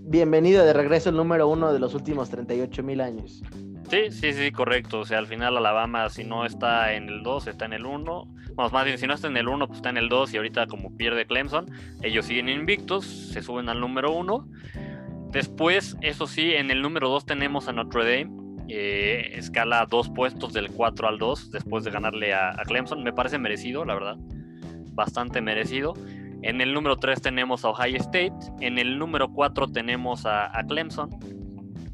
[0.00, 3.44] bienvenido de regreso el número uno de los últimos 38 mil años.
[3.88, 4.98] Sí, sí, sí, correcto.
[4.98, 8.28] O sea, al final Alabama, si no está en el 2, está en el 1.
[8.56, 10.38] Vamos, más bien, si no está en el 1, pues está en el 2 y
[10.38, 11.70] ahorita como pierde Clemson,
[12.02, 14.48] ellos siguen invictos, se suben al número 1.
[15.30, 20.52] Después, eso sí, en el número 2 tenemos a Notre Dame, eh, escala dos puestos
[20.52, 23.02] del 4 al 2 después de ganarle a, Clemson.
[23.02, 24.16] Me parece merecido, la verdad.
[24.92, 25.94] Bastante merecido.
[26.42, 28.34] En el número 3 tenemos a Ohio State.
[28.60, 31.10] En el número 4 tenemos a, Clemson,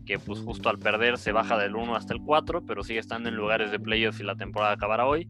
[0.07, 3.29] que pues justo al perder se baja del 1 hasta el 4, pero sigue estando
[3.29, 5.29] en lugares de playoffs y la temporada acabará hoy.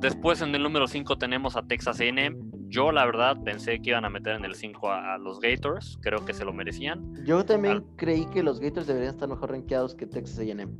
[0.00, 2.49] Después en el número 5 tenemos a Texas AM.
[2.70, 6.24] Yo la verdad pensé que iban a meter en el 5 a, los Gators, creo
[6.24, 7.24] que se lo merecían.
[7.24, 10.76] Yo también creí que los Gators deberían estar mejor rankeados que Texas AM.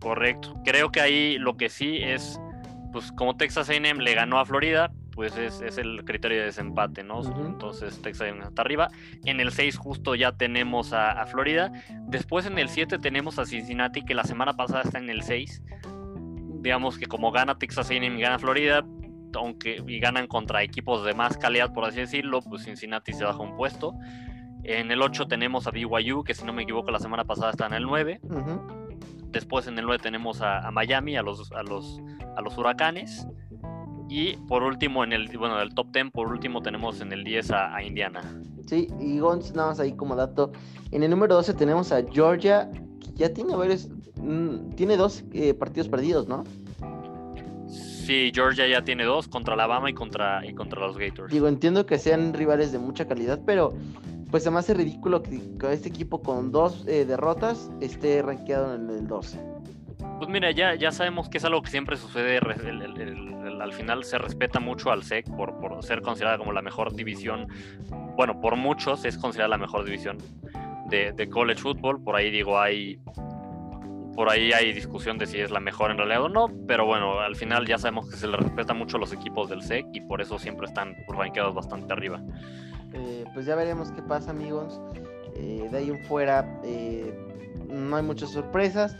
[0.00, 2.40] Correcto, creo que ahí lo que sí es,
[2.92, 7.22] pues como Texas AM le ganó a Florida, pues es, el criterio de desempate, ¿no?
[7.44, 8.88] Entonces Texas AM está arriba.
[9.24, 11.72] En el 6 justo ya tenemos a, a Florida.
[12.02, 15.62] Después en el 7 tenemos a Cincinnati, que la semana pasada está en el 6
[16.66, 18.84] digamos que como gana Texas A&M y gana Florida,
[19.36, 23.38] aunque y ganan contra equipos de más calidad, por así decirlo, pues Cincinnati se baja
[23.38, 23.94] un puesto.
[24.64, 27.66] En el 8 tenemos a BYU, que si no me equivoco la semana pasada está
[27.66, 28.20] en el 9.
[29.30, 32.00] Después en el 9 tenemos a, Miami, a los, a, los,
[32.36, 33.26] a los huracanes.
[34.08, 37.50] Y por último, en el, bueno, del top 10, por último tenemos en el 10
[37.52, 38.22] a, Indiana.
[38.66, 40.52] Sí, y Gons, nada más ahí como dato.
[40.90, 42.68] En el número 12 tenemos a Georgia,
[43.00, 43.88] que ya tiene varios,
[44.20, 46.44] mm, tiene dos eh, partidos perdidos, ¿no?
[48.06, 51.32] Sí, Georgia ya tiene dos contra Alabama y contra, y contra los Gators.
[51.32, 53.74] Digo, entiendo que sean rivales de mucha calidad, pero
[54.30, 55.40] pues se me hace ridículo que,
[55.72, 59.40] este equipo con dos eh, derrotas esté rankeado en el 12.
[60.18, 62.38] Pues mira, ya, ya sabemos que es algo que siempre sucede.
[62.38, 67.48] al final se respeta mucho al SEC por, por ser considerada como la mejor división.
[68.16, 70.18] Bueno, por muchos es considerada la mejor división
[70.90, 72.00] de, de college football.
[72.04, 73.00] Por ahí digo, hay
[74.16, 77.20] por ahí hay discusión de si es la mejor en realidad o no, pero bueno,
[77.20, 80.22] al final ya sabemos que se le respeta mucho los equipos del SEC y por
[80.22, 82.22] eso siempre están rankeados bastante arriba.
[82.94, 84.80] Eh, pues ya veremos qué pasa, amigos.
[85.36, 87.14] Eh, de ahí en fuera, eh,
[87.68, 88.96] no hay muchas sorpresas,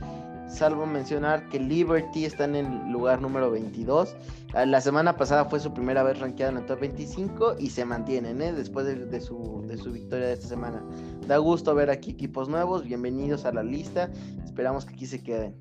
[0.49, 4.17] salvo mencionar que Liberty está en el lugar número 22.
[4.55, 7.85] Ah, la semana pasada fue su primera vez rankeada en el top 25 y se
[7.85, 10.83] mantienen después de, su, de su victoria de esta semana.
[11.27, 14.11] Da gusto ver aquí equipos nuevos, bienvenidos a la lista,
[14.45, 15.55] esperamos que aquí se queden.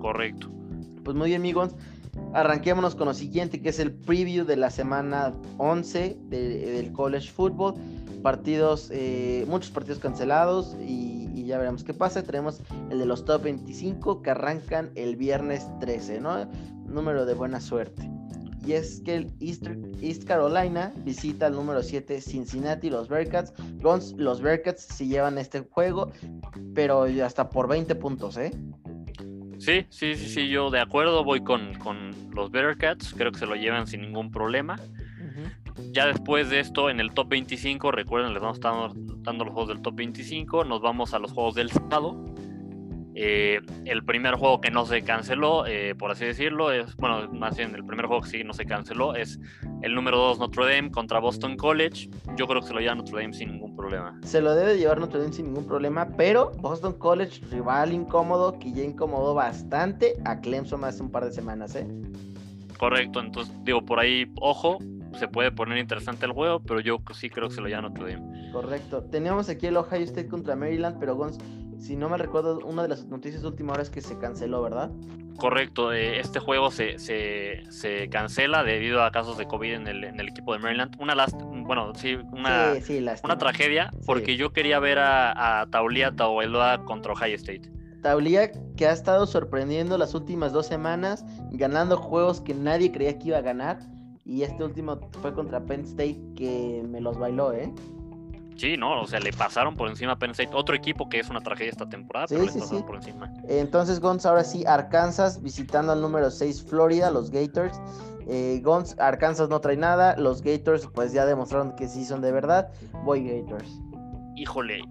[0.00, 0.50] Correcto.
[1.04, 1.74] Pues muy bien, amigos.
[2.32, 7.74] Arranquémonos con lo siguiente, que es el preview de la semana 11 del college football.
[8.22, 12.22] Partidos, eh, muchos partidos cancelados y, ya veremos qué pasa.
[12.22, 12.60] Tenemos
[12.90, 16.48] el de los top 25 que arrancan el viernes 13, ¿no?
[16.86, 18.08] Número de buena suerte.
[18.64, 23.52] Y es que el East, Carolina visita el número 7 Cincinnati, los Bearcats.
[23.80, 26.12] Los Bearcats si llevan este juego,
[26.74, 28.52] pero hasta por 20 puntos, ¿eh?
[29.58, 31.72] Sí, sí, sí, sí, yo de acuerdo, voy con,
[32.34, 34.76] los Better Cats, creo que se lo llevan sin ningún problema.
[35.92, 39.54] Ya después de esto, en el top 25, recuerden, les vamos a estar dando los
[39.54, 42.24] juegos del top 25, nos vamos a los juegos del sábado.
[43.16, 47.56] Eh, el primer juego que no se canceló, eh, por así decirlo, es, bueno, más
[47.56, 49.38] bien el primer juego que sí no se canceló es
[49.82, 52.10] el número 2 Notre Dame contra Boston College.
[52.36, 54.18] Yo creo que se lo lleva Notre Dame sin ningún problema.
[54.24, 58.72] Se lo debe llevar Notre Dame sin ningún problema, pero Boston College, rival incómodo, que
[58.72, 61.86] ya incomodó bastante a Clemson hace un par de semanas, ¿eh?
[62.78, 64.78] Correcto, entonces digo, por ahí, ojo,
[65.14, 68.14] se puede poner interesante el juego, pero yo sí creo que se lo lleva Notre
[68.14, 68.52] Dame.
[68.52, 69.04] Correcto.
[69.04, 71.38] Teníamos aquí el Ohio State contra Maryland, pero Gonz
[71.84, 74.62] si no me recuerdo, una de las noticias de última hora es que se canceló,
[74.62, 74.90] ¿verdad?
[75.36, 80.18] Correcto, eh, este juego se, se, cancela debido a casos de COVID en el, en
[80.18, 80.96] el equipo de Maryland.
[80.98, 82.74] Una last, bueno, sí, una,
[83.22, 86.14] una tragedia, porque yo quería ver a, a Taulia
[86.86, 87.70] contra Ohio State.
[88.00, 93.28] Taulia que ha estado sorprendiendo las últimas dos semanas, ganando juegos que nadie creía que
[93.28, 93.80] iba a ganar.
[94.24, 97.72] Y este último fue contra Penn State que me los bailó, ¿eh?
[98.56, 101.28] Sí, no, o sea, le pasaron por encima a Penn State, otro equipo que es
[101.28, 103.32] una tragedia esta temporada, pero le pasaron por encima.
[103.48, 107.80] Entonces, Gonz, ahora sí, Arkansas visitando al número 6 Florida, los Gators.
[108.26, 112.30] Eh, Gonz, Arkansas no trae nada, los Gators pues ya demostraron que sí son de
[112.30, 112.68] verdad.
[113.04, 113.68] Voy Gators.
[114.36, 114.82] Híjole,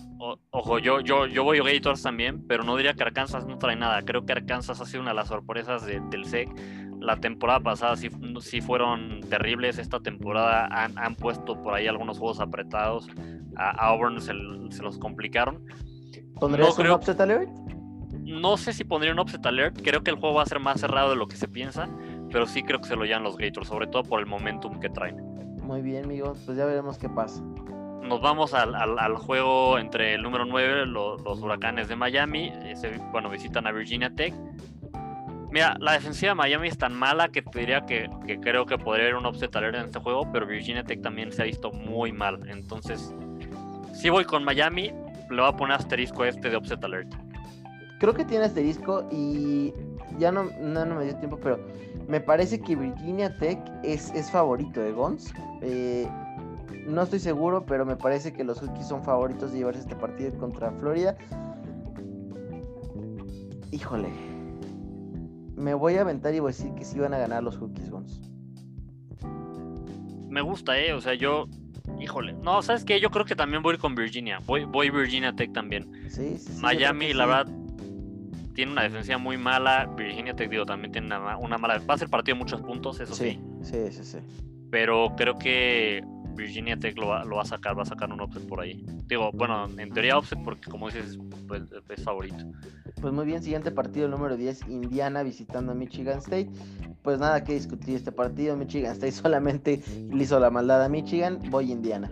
[0.51, 4.01] ojo, yo, yo, yo voy Gators también, pero no diría que Arkansas no trae nada.
[4.03, 6.49] Creo que Arkansas ha sido una de las sorpresas del SEC
[7.03, 9.77] la temporada pasada sí, sí, fueron terribles.
[9.77, 13.07] Esta temporada han, han, puesto por ahí algunos juegos apretados
[13.57, 15.65] a Auburn se, los complicaron.
[16.39, 17.49] ¿Pondrías un upset alert?
[18.23, 19.79] No sé si pondría un upset alert.
[19.83, 21.89] Creo que el juego va a ser más cerrado de lo que se piensa.
[22.31, 24.89] Pero sí creo que se lo llevan los Gators, sobre todo por el momentum que
[24.89, 25.17] traen.
[25.61, 26.41] Muy bien, amigos.
[26.45, 27.41] Pues ya veremos qué pasa.
[28.01, 32.51] Nos vamos al, al, juego entre el número 9, los, Huracanes de Miami.
[33.11, 34.33] bueno, visitan a Virginia Tech.
[35.53, 38.09] Mira, la defensiva de Miami es tan mala que te diría que,
[38.41, 41.43] creo que podría haber un upset alert en este juego, pero Virginia Tech también se
[41.43, 42.39] ha visto muy mal.
[42.49, 43.13] Entonces,
[43.93, 44.91] si voy con Miami,
[45.29, 47.13] le voy a poner asterisco este de Upset Alert.
[47.99, 49.75] Creo que tiene asterisco y
[50.17, 51.59] ya no, no, me dio tiempo, pero
[52.07, 55.35] me parece que Virginia Tech es, es favorito de Gons.
[55.61, 56.07] Eh,
[56.87, 60.35] no estoy seguro, pero me parece que los Hokies son favoritos de llevarse este partido
[60.39, 61.15] contra Florida.
[63.69, 64.32] Híjole.
[65.55, 67.89] Me voy a aventar y voy a decir que sí van a ganar los Hokies,
[67.89, 68.21] Gons.
[70.29, 70.93] Me gusta, eh.
[70.93, 71.47] O sea, yo
[71.99, 72.99] Híjole, no, ¿sabes qué?
[72.99, 74.39] Yo creo que también voy con Virginia.
[74.45, 75.89] Voy, voy Virginia Tech también.
[76.09, 77.47] Sí, sí, Miami, la verdad,
[78.53, 79.85] tiene una defensa muy mala.
[79.97, 81.79] Virginia Tech, digo, también tiene una, mala.
[81.79, 83.39] Va a ser partido de muchos puntos, eso sí.
[83.61, 84.17] Sí, sí, sí.
[84.69, 86.03] Pero creo que
[86.35, 88.83] Virginia Tech lo va, lo va a sacar, va a sacar un offset por ahí.
[89.07, 91.17] Digo, bueno, en teoría offset porque como dices,
[91.47, 92.37] pues, es favorito.
[93.01, 96.49] Pues muy bien, siguiente partido número 10, Indiana visitando a Michigan State.
[97.01, 99.81] Pues nada que discutir este partido, Michigan State solamente
[100.11, 102.11] le hizo la maldad a Michigan, voy Indiana.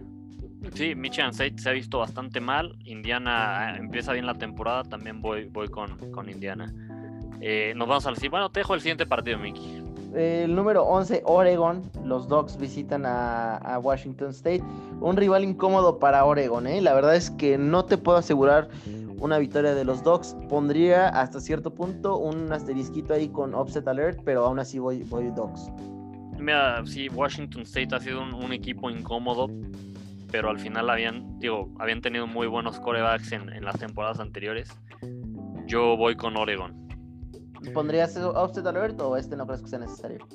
[0.73, 5.21] Sí, Michigan State se ha visto bastante mal, Indiana eh, empieza bien la temporada, también
[5.21, 6.71] voy, voy con, con Indiana.
[7.41, 9.80] Eh, nos vamos al bueno, te dejo el siguiente partido, Miki.
[10.15, 11.81] El número 11, Oregon.
[12.03, 14.63] Los Dogs visitan a, Washington State.
[14.99, 16.81] Un rival incómodo para Oregon, ¿eh?
[16.81, 18.69] La verdad es que no te puedo asegurar
[19.19, 20.35] una victoria de los Dogs.
[20.49, 25.31] Pondría hasta cierto punto un asterisquito ahí con Offset Alert, pero aún así voy, voy
[25.31, 25.71] Dogs.
[26.37, 29.47] Mira, sí, Washington State ha sido un, equipo incómodo,
[30.31, 34.69] pero al final habían, digo, habían tenido muy buenos corebacks en las temporadas anteriores.
[35.67, 36.80] Yo voy con Oregon.
[37.73, 40.27] ¿Pondrías Offset Alert o este no crees que sea necesario?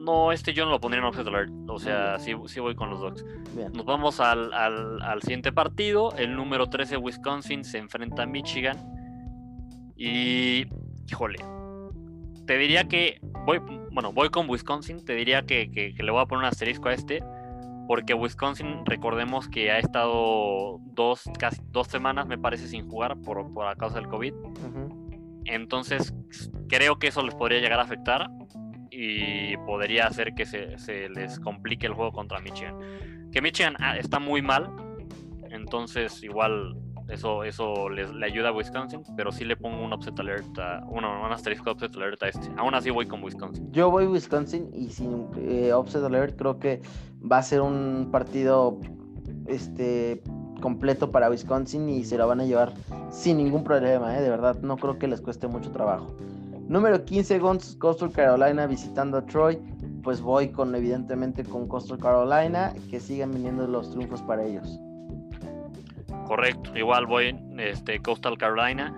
[0.00, 1.52] No, este yo no lo pondría en Offset Alert.
[1.68, 3.22] O sea, sí, sí voy con los Dogs.
[3.74, 6.12] Nos vamos al, al, siguiente partido.
[6.16, 8.78] El número 13, Wisconsin, se enfrenta a Michigan.
[9.96, 10.64] Y,
[11.06, 11.38] híjole,
[12.46, 13.58] te diría que voy,
[13.92, 15.04] bueno, voy con Wisconsin.
[15.04, 17.22] Te diría que, que, le voy a poner un asterisco a este.
[17.86, 23.52] Porque Wisconsin, recordemos que ha estado dos, casi dos semanas, me parece, sin jugar por,
[23.52, 24.32] por a causa del COVID.
[25.50, 26.14] Entonces,
[26.68, 28.30] creo que eso les podría llegar a afectar
[28.90, 32.76] y podría hacer que se, les complique el juego contra Michigan.
[33.32, 34.70] Que Michigan ah, está muy mal,
[35.50, 36.76] entonces igual
[37.08, 40.84] eso, eso les, le ayuda a Wisconsin, pero sí le pongo un upset alert, a,
[40.88, 42.48] un asterisco upset alert a este.
[42.56, 43.72] Aún así voy con Wisconsin.
[43.72, 46.80] Yo voy Wisconsin y sin eh, upset alert creo que
[47.20, 48.78] va a ser un partido
[49.46, 50.22] este
[50.60, 52.72] completo para Wisconsin y se lo van a llevar
[53.10, 54.22] sin ningún problema, ¿eh?
[54.22, 56.14] de verdad, no creo que les cueste mucho trabajo.
[56.68, 57.40] Número 15,
[57.78, 59.58] Coastal Carolina visitando a Troy.
[60.04, 64.78] Pues voy con, evidentemente, con Coastal Carolina, que sigan viniendo los triunfos para ellos.
[66.26, 68.94] Correcto, igual voy este, Coastal Carolina.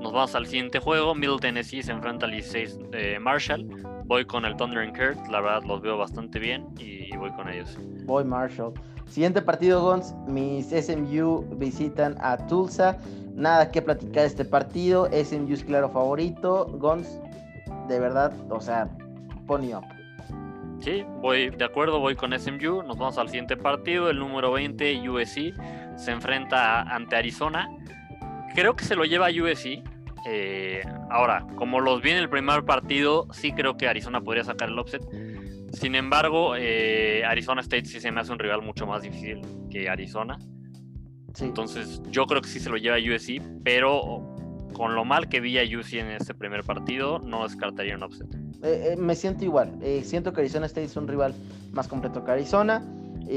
[0.00, 1.14] Nos vamos al siguiente juego.
[1.14, 3.66] Middle Tennessee se enfrenta al 16 de Marshall.
[4.04, 7.48] Voy con el Thunder and Kurt, la verdad los veo bastante bien y voy con
[7.48, 7.76] ellos.
[8.06, 8.72] Voy Marshall.
[9.10, 10.14] Siguiente partido, Gons.
[10.26, 12.96] Mis SMU visitan a Tulsa.
[13.34, 15.08] Nada que platicar de este partido.
[15.12, 16.66] SMU es claro favorito.
[16.78, 17.20] Gons,
[17.88, 18.88] de verdad, o sea,
[19.46, 19.84] pony up.
[20.80, 22.82] Sí, voy de acuerdo, voy con SMU.
[22.82, 24.10] Nos vamos al siguiente partido.
[24.10, 25.54] El número 20, USC,
[25.96, 27.68] se enfrenta ante Arizona.
[28.54, 29.82] Creo que se lo lleva USC.
[30.26, 34.68] Eh, ahora, como los vi en el primer partido, sí creo que Arizona podría sacar
[34.68, 35.02] el offset.
[35.72, 39.40] Sin embargo, eh, Arizona State sí se me hace un rival mucho más difícil
[39.70, 40.38] que Arizona.
[41.40, 44.34] Entonces, yo creo que sí se lo lleva a USC, pero
[44.72, 48.26] con lo mal que vi a USC en este primer partido, no descartaría un upset.
[48.62, 49.78] Eh, eh, me siento igual.
[50.02, 51.34] siento que Arizona State es un rival
[51.72, 52.82] más completo que Arizona.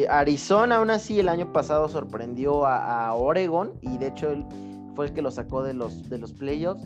[0.09, 4.31] Arizona, aún así, el año pasado sorprendió a, a Oregon y de hecho
[5.01, 6.83] fue el que lo sacó de los, de los playoffs.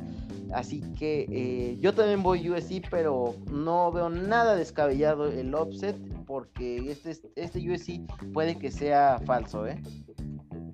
[0.53, 6.77] Así que eh, yo también voy USC, pero no veo nada descabellado el offset porque
[6.89, 7.99] este, este USC
[8.31, 9.81] puede que sea falso, ¿eh?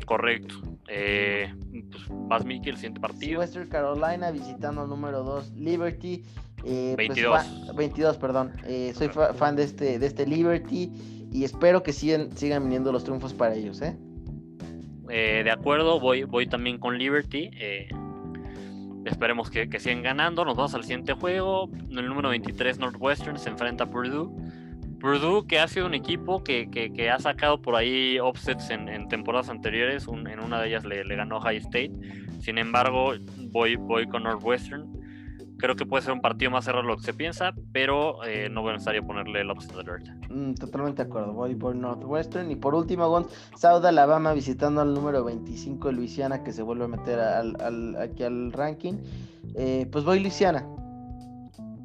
[0.05, 0.53] Correcto.
[0.87, 1.51] Eh,
[1.89, 3.39] pues, más el siguiente partido.
[3.39, 6.23] Western Carolina visitando número 2 Liberty.
[6.63, 7.43] 22.
[7.43, 8.51] Eh, 22, pues, perdón.
[8.67, 10.91] Eh, soy fan de este, de este Liberty
[11.31, 13.97] y espero que sigan, sigan viniendo los triunfos para ellos, ¿eh?
[15.12, 17.51] De acuerdo, voy, voy también con Liberty.
[19.05, 20.45] Esperemos que, sigan ganando.
[20.45, 21.70] Nos vamos al siguiente juego.
[21.89, 24.30] El número 23, Northwestern se enfrenta a Purdue.
[24.99, 30.07] Purdue, que ha sido un equipo que, ha sacado por ahí offsets en, temporadas anteriores.
[30.07, 31.91] en una de ellas le, ganó High State.
[32.39, 33.14] Sin embargo,
[33.49, 35.01] voy, voy con Northwestern.
[35.62, 38.49] Creo que puede ser un partido más cerrado de lo que se piensa, pero eh,
[38.49, 40.07] no voy necesario ponerle el upset alert.
[40.28, 41.34] Mm, totalmente de acuerdo.
[41.34, 42.49] Voy por Northwestern.
[42.49, 46.86] Y por último, Gon, South Alabama visitando al número 25 de Luisiana, que se vuelve
[46.86, 48.93] a meter al, aquí al ranking.
[49.53, 50.66] Eh, pues voy Luisiana.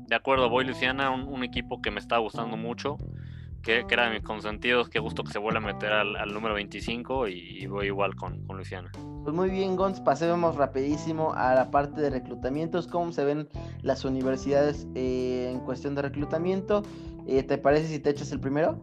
[0.08, 2.96] De acuerdo, voy Luisiana, un, equipo que me está gustando mucho
[3.66, 4.88] que, era de mis consentidos.
[4.88, 8.56] Qué gusto que se vuelva a meter al, número 25 y, voy igual con, con,
[8.56, 8.90] Luisiana.
[9.24, 13.48] Pues muy bien, Gons, pasemos rapidísimo a la parte de reclutamientos, cómo se ven
[13.82, 16.84] las universidades eh, en cuestión de reclutamiento.
[17.26, 18.78] Eh, ¿Te parece si te echas el primero?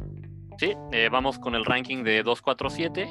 [0.58, 3.08] Sí, eh, vamos con el ranking de 247.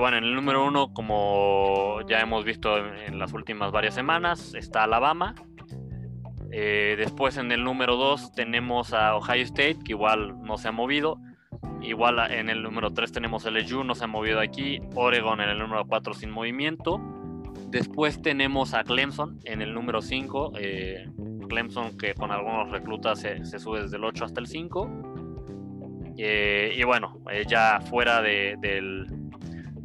[0.00, 4.82] bueno, en el número uno, como ya hemos visto en las últimas varias semanas, está
[4.82, 5.34] Alabama.
[6.52, 10.72] Eh, después en el número 2 tenemos a Ohio State, que igual no se ha
[10.72, 11.18] movido.
[11.82, 14.80] Igual en el número 3 tenemos LSU, no se ha movido aquí.
[14.94, 17.00] Oregon en el número 4 sin movimiento.
[17.68, 20.52] Después tenemos a Clemson en el número 5.
[20.58, 21.08] Eh,
[21.48, 24.90] Clemson que con algunos reclutas se, sube desde el 8 hasta el 5.
[26.18, 29.06] Eh, y bueno, ya fuera del,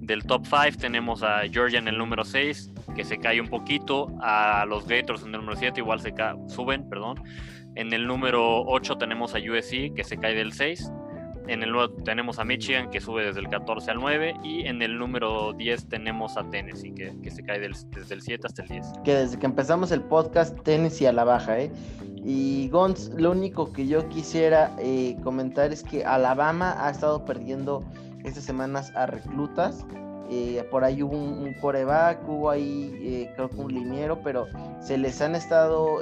[0.02, 4.08] del top 5 tenemos a Georgia en el número 6, que se cae un poquito,
[4.22, 6.14] a los Gators en el número 7 igual se
[6.48, 7.22] suben, perdón.
[7.76, 10.92] En el número 8 tenemos a USC, que se cae del 6.
[11.48, 14.82] En el 9 tenemos a Michigan que sube desde el 14 al 9 y en
[14.82, 18.70] el número 10 tenemos a Tennessee que, que se cae desde el 7 hasta el
[18.70, 18.88] 10.
[19.04, 21.72] Que desde que empezamos el podcast Tennessee a la baja, ¿eh?
[22.24, 27.84] Y Gons, lo único que yo quisiera eh, comentar es que Alabama ha estado perdiendo
[28.24, 29.86] estas semanas a reclutas.
[30.34, 34.48] Eh, por ahí hubo un, coreback, hubo ahí eh, creo que un liniero, pero
[34.80, 36.02] se les han estado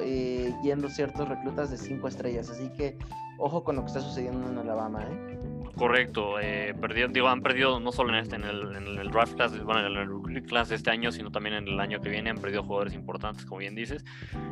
[0.62, 2.48] yendo ciertos reclutas de cinco estrellas.
[2.52, 2.96] Así que
[3.40, 5.04] ojo con lo que está sucediendo en Alabama.
[5.04, 5.39] ¿eh?
[5.80, 6.76] Correcto, eh,
[7.10, 10.44] digo, han perdido no solo en este, en el, draft class, bueno, en el recruiting
[10.44, 13.46] class de este año, sino también en el año que viene han perdido jugadores importantes,
[13.46, 14.04] como bien dices.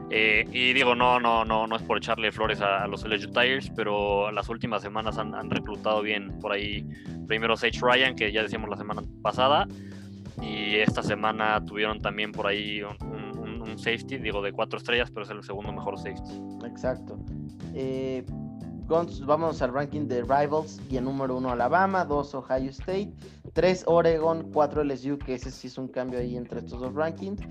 [0.10, 3.70] Eh, y digo, no, no, no, no es por echarle flores a, los LSU Tigers,
[3.76, 6.88] pero las últimas semanas han, reclutado bien por ahí.
[7.28, 9.68] Primero Sage Ryan, que ya decíamos la semana pasada,
[10.42, 15.26] y esta semana tuvieron también por ahí un, un safety, digo, de cuatro estrellas, pero
[15.26, 16.40] es el segundo mejor safety.
[16.66, 17.20] Exacto.
[17.74, 18.24] Eh,
[18.88, 23.12] vamos al ranking de Rivals y en número 1 Alabama, 2 Ohio State,
[23.54, 27.42] 3 Oregon, 4 LSU, que ese sí es un cambio ahí entre estos dos rankings,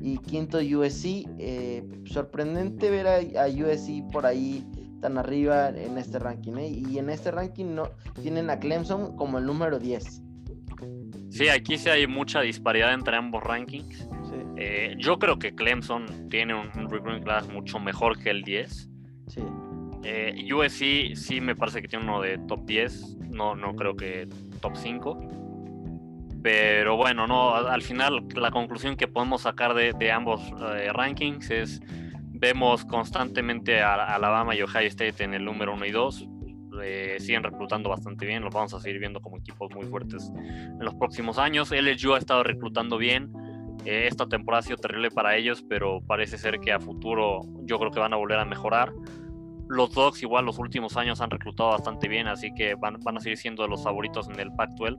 [0.00, 1.26] y quinto USC.
[1.38, 4.64] Eh, sorprendente ver a, USC por ahí
[5.00, 6.68] tan arriba en este ranking, ¿eh?
[6.68, 7.90] y en este ranking no
[8.22, 10.22] tienen a Clemson como el número 10.
[11.30, 14.08] Sí, aquí sí hay mucha disparidad entre ambos rankings.
[14.58, 18.88] Eh, yo creo que Clemson tiene un, un recruiting class mucho mejor que el 10.
[19.28, 19.42] Sí.
[20.08, 24.28] Eh, sí me parece que tiene uno de top 10, no, no creo que
[24.60, 25.18] top 5.
[26.44, 30.40] Pero bueno, no, al final la conclusión que podemos sacar de, ambos
[30.76, 31.80] eh, rankings es,
[32.28, 36.28] vemos constantemente a, Alabama y Ohio State en el número 1 y 2.
[36.84, 40.84] Eh, siguen reclutando bastante bien, los vamos a seguir viendo como equipos muy fuertes en
[40.84, 41.72] los próximos años.
[41.72, 43.32] LSU ha estado reclutando bien,
[43.84, 47.90] esta temporada ha sido terrible para ellos, pero parece ser que a futuro yo creo
[47.90, 48.92] que van a volver a mejorar.
[49.68, 53.20] Los Dogs igual los últimos años han reclutado bastante bien, así que van, van a
[53.20, 54.96] seguir siendo los favoritos en el Pac-12.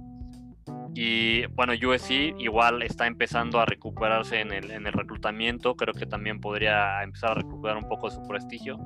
[0.93, 6.07] Y bueno, USC igual está empezando a recuperarse en el, en el, reclutamiento, creo que
[6.07, 8.79] también podría empezar a recuperar un poco de su prestigio.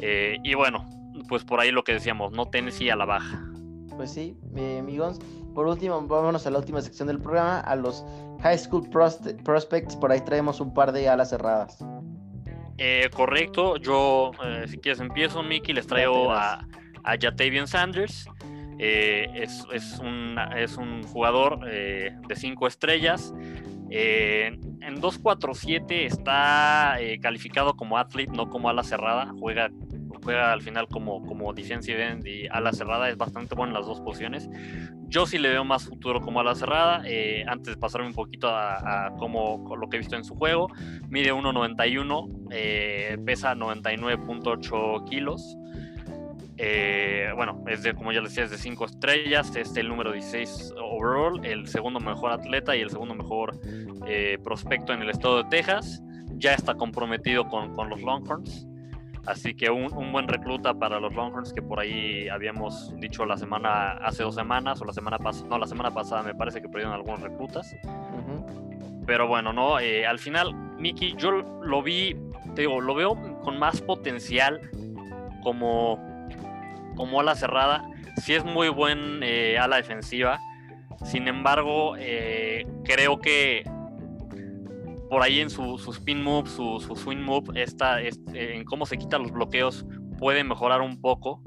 [0.00, 0.86] Eh, y bueno,
[1.28, 3.42] pues por ahí lo que decíamos, no Tennessee a la baja.
[3.96, 4.36] Pues sí,
[4.78, 5.20] amigos.
[5.54, 8.04] Por último, vámonos a la última sección del programa, a los
[8.42, 9.96] High School Prospects.
[9.96, 11.84] Por ahí traemos un par de alas cerradas.
[12.82, 16.66] Eh, correcto, yo eh, si quieres empiezo, Mickey, les traigo a,
[17.04, 18.26] a Jatavian Sanders.
[18.78, 23.34] Eh, es, es, un, es, un, jugador de 5 estrellas.
[23.90, 24.58] en
[24.98, 29.30] 247 está calificado como athlete, no como ala cerrada.
[29.38, 29.68] Juega
[30.22, 33.86] juega al final como, como defensive end y ala cerrada, es bastante bueno en las
[33.86, 34.48] dos posiciones.
[35.08, 37.02] Yo sí le veo más futuro como ala cerrada.
[37.04, 40.68] Eh, antes de pasarme un poquito a, a lo que he visto en su juego,
[41.08, 45.56] mide 1.91, eh, pesa 99.8 kilos.
[46.62, 50.12] Eh, bueno, es de, como ya les decía, es de 5 estrellas, es el número
[50.12, 53.58] 16 overall, el segundo mejor atleta y el segundo mejor
[54.44, 56.02] prospecto en el estado de Texas.
[56.36, 58.69] Ya está comprometido con, con los Longhorns.
[59.30, 63.92] Así que un, buen recluta para los Longhorns que por ahí habíamos dicho la semana,
[63.92, 66.94] hace dos semanas o la semana pasada, no, la semana pasada me parece que perdieron
[66.94, 67.76] algunos reclutas.
[69.06, 72.16] Pero bueno, no, eh, al final, Mickey, yo lo vi,
[72.56, 74.68] te digo, lo veo con más potencial
[75.44, 76.26] como,
[76.96, 77.88] como ala cerrada.
[78.16, 80.40] Sí es muy buen eh, ala defensiva.
[81.04, 83.62] Sin embargo, eh, creo que
[85.10, 89.22] por ahí en su, spin move, su, swing move, está, eh, en cómo se quitan
[89.22, 89.84] los bloqueos,
[90.18, 91.42] puede mejorar un poco.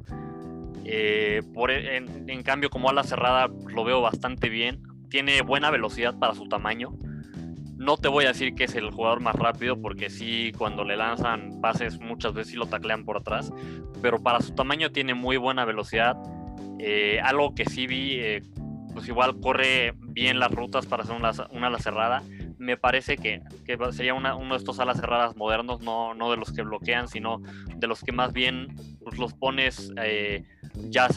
[0.83, 4.83] Eh, por, e, en, cambio, como ala cerrada, lo veo bastante bien.
[5.09, 6.97] Tiene buena velocidad para su tamaño.
[7.77, 10.97] No te voy a decir que es el jugador más rápido, porque sí, cuando le
[10.97, 13.53] lanzan pases, muchas veces sí lo taclean por atrás.
[14.01, 16.17] Pero para su tamaño tiene muy buena velocidad.
[16.79, 18.19] Eh, algo que sí vi,
[18.93, 22.23] pues igual corre bien las rutas para hacer una, una ala cerrada
[22.63, 23.41] me parece que,
[23.91, 27.41] sería uno de estos alas cerradas modernos, no, no, de los que bloquean, sino
[27.75, 30.43] de los que más bien pues, los pones eh,
[30.89, 31.07] ya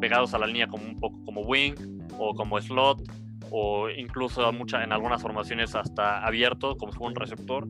[0.00, 1.74] pegados a la línea como un poco como wing
[2.18, 3.02] o como slot
[3.50, 7.66] o incluso mucha, en algunas formaciones hasta abierto como un receptor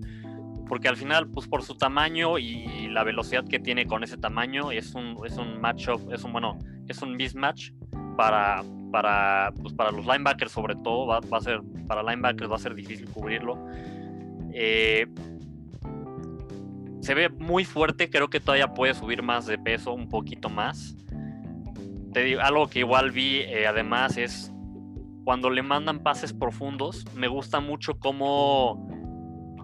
[0.68, 4.70] porque al final pues por su tamaño y la velocidad que tiene con ese tamaño
[4.70, 7.70] es un, es un matchup, es un bueno, es un mismatch
[8.16, 12.61] para, para, pues para los linebackers sobre todo, va, a ser, para linebackers va a
[12.61, 13.59] ser difícil cubrirlo.
[14.53, 15.07] Eh,
[17.01, 20.97] se ve muy fuerte, creo que todavía puede subir más de peso, un poquito más.
[22.12, 24.53] Te digo, algo que igual vi eh, además es
[25.24, 28.89] cuando le mandan pases profundos, me gusta mucho cómo,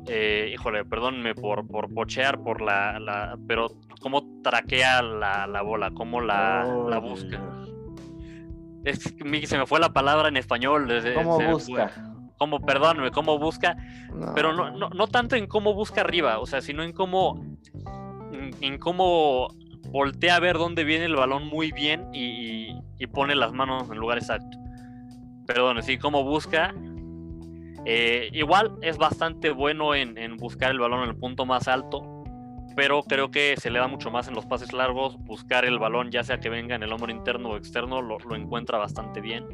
[0.07, 3.69] eh, híjole, perdónenme por, por pochear, por la, la, pero
[4.01, 7.41] cómo traquea la, la bola, cómo la, Oh, la busca.
[8.85, 10.89] Es que se me fue la palabra en español.
[11.15, 11.89] ¿Cómo se busca?
[11.89, 12.03] fue.
[12.37, 13.77] Cómo, perdónenme, cómo busca,
[14.13, 14.33] No.
[14.35, 17.41] pero no, no, no tanto en cómo busca arriba, o sea, sino en cómo,
[18.33, 19.49] en, en cómo
[19.91, 22.25] voltea a ver dónde viene el balón muy bien y,
[22.73, 24.59] y- y pone las manos en el lugar exacto.
[25.47, 26.75] Perdón, sí, cómo busca.
[27.87, 32.01] Eh, igual es bastante bueno en, en buscar el balón en el punto más alto,
[32.77, 35.17] pero creo que se le da mucho más en los pases largos.
[35.19, 38.79] Buscar el balón, ya sea que venga en el hombro interno o externo, lo, encuentra
[38.79, 39.45] bastante bien.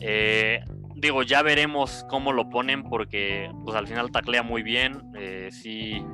[0.00, 0.60] Eh,
[0.96, 5.02] digo, ya veremos cómo lo ponen porque pues al final taclea muy bien.
[5.16, 6.04] eh, sí,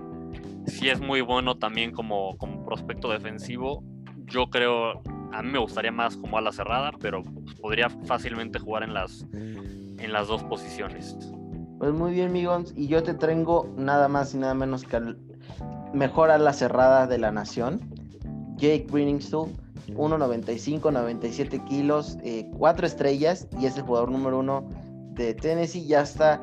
[0.67, 3.83] sí es muy bueno también como, como prospecto defensivo.
[4.27, 5.03] Yo creo,
[5.33, 9.27] a mí me gustaría más como ala cerrada, pero pues, podría fácilmente jugar en las,
[9.33, 11.17] en las dos posiciones.
[11.79, 12.73] Pues muy bien, Migons.
[12.77, 15.19] Y yo te traigo nada más y nada menos que al
[15.97, 17.81] mejor a la cerrada de la nación,
[18.57, 19.51] Jake Greeningstool.
[19.95, 22.19] 1.95, 97 kilos,
[22.59, 24.69] 4 estrellas y es el jugador número uno
[25.13, 25.87] de Tennessee.
[25.87, 26.43] Ya está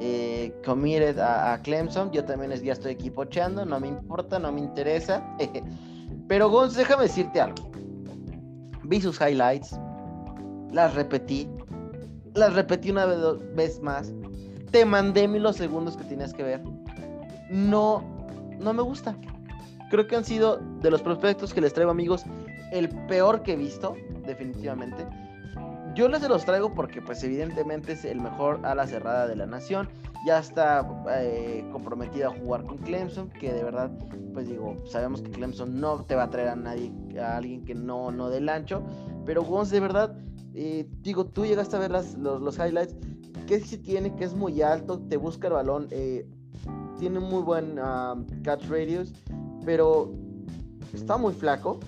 [0.00, 2.10] eh, committed a, Clemson.
[2.12, 5.22] Yo también ya estoy aquí pocheando, no me importa, no me interesa.
[6.28, 7.70] Pero Gonz, déjame decirte algo.
[8.84, 9.78] Vi sus highlights,
[10.72, 11.48] las repetí,
[12.34, 14.12] las repetí una vez, más.
[14.70, 16.62] Te mandé mil los segundos que tenías que ver.
[17.50, 18.02] No,
[18.60, 19.16] no me gusta.
[19.90, 22.24] Creo que han sido de los prospectos que les traigo, amigos,
[22.72, 23.96] el peor que he visto,
[24.26, 25.06] definitivamente.
[25.94, 29.88] Yo les los traigo porque, pues, evidentemente es el mejor ala cerrada de la nación.
[30.26, 33.90] Ya está eh, comprometido a jugar con Clemson, que de verdad,
[34.34, 37.74] pues digo, sabemos que Clemson no te va a traer a nadie, a alguien que
[37.74, 38.82] no, no del ancho.
[39.24, 40.16] Pero Gonz, de verdad,
[40.54, 42.94] eh, digo, tú llegaste a ver las, los, los highlights.
[43.46, 44.14] ¿Qué sí tiene?
[44.14, 46.28] Que es muy alto, te busca el balón, eh,
[46.98, 47.76] tiene muy buen
[48.42, 49.12] catch radius,
[49.64, 50.12] pero
[50.92, 51.80] está muy flaco.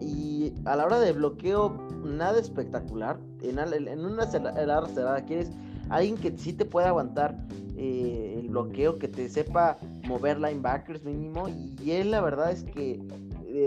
[0.00, 3.18] Y a la hora de bloqueo, nada espectacular.
[3.42, 3.58] En,
[4.04, 5.50] una la cerrada quieres
[5.90, 7.36] alguien que sí te pueda aguantar
[7.76, 9.76] eh, el bloqueo, que te sepa
[10.06, 11.48] mover linebackers mínimo.
[11.48, 13.00] Y él, la verdad es que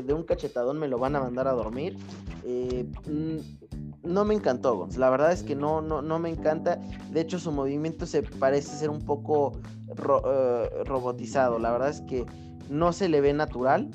[0.06, 1.98] de un cachetadón me lo van a mandar a dormir.
[2.46, 4.98] Eh, mm, no me encantó, Gonz.
[4.98, 6.80] La verdad es que no, no, no me encanta.
[7.12, 11.60] De hecho, su movimiento se parece ser un poco eh, robotizado.
[11.60, 12.26] La verdad es que
[12.70, 13.89] no se le ve natural.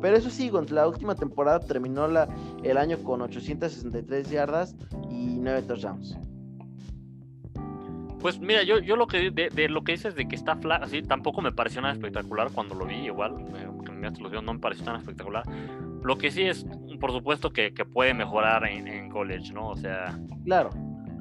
[0.00, 4.74] pero eso sí, Gonz, la última temporada terminó el año con 863 yardas
[5.10, 6.16] y 9 touchdowns.
[8.20, 10.84] Pues mira, yo, yo lo que de, de lo que dices de que está flaco,
[10.84, 14.54] así tampoco me pareció nada espectacular cuando lo vi, igual, eh, que me videos, no
[14.54, 15.44] me pareció tan espectacular.
[16.02, 16.66] Lo que sí es,
[17.00, 19.68] por supuesto, que, que puede mejorar en, en college, ¿no?
[19.68, 20.70] O sea, Claro,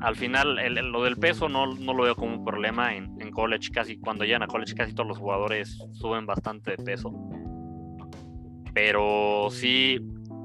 [0.02, 3.16] al final el- el- lo del peso no, no lo veo como un problema en,
[3.22, 7.12] en college, casi cuando llegan a college casi todos los jugadores suben bastante de peso.
[8.74, 10.00] Pero sí,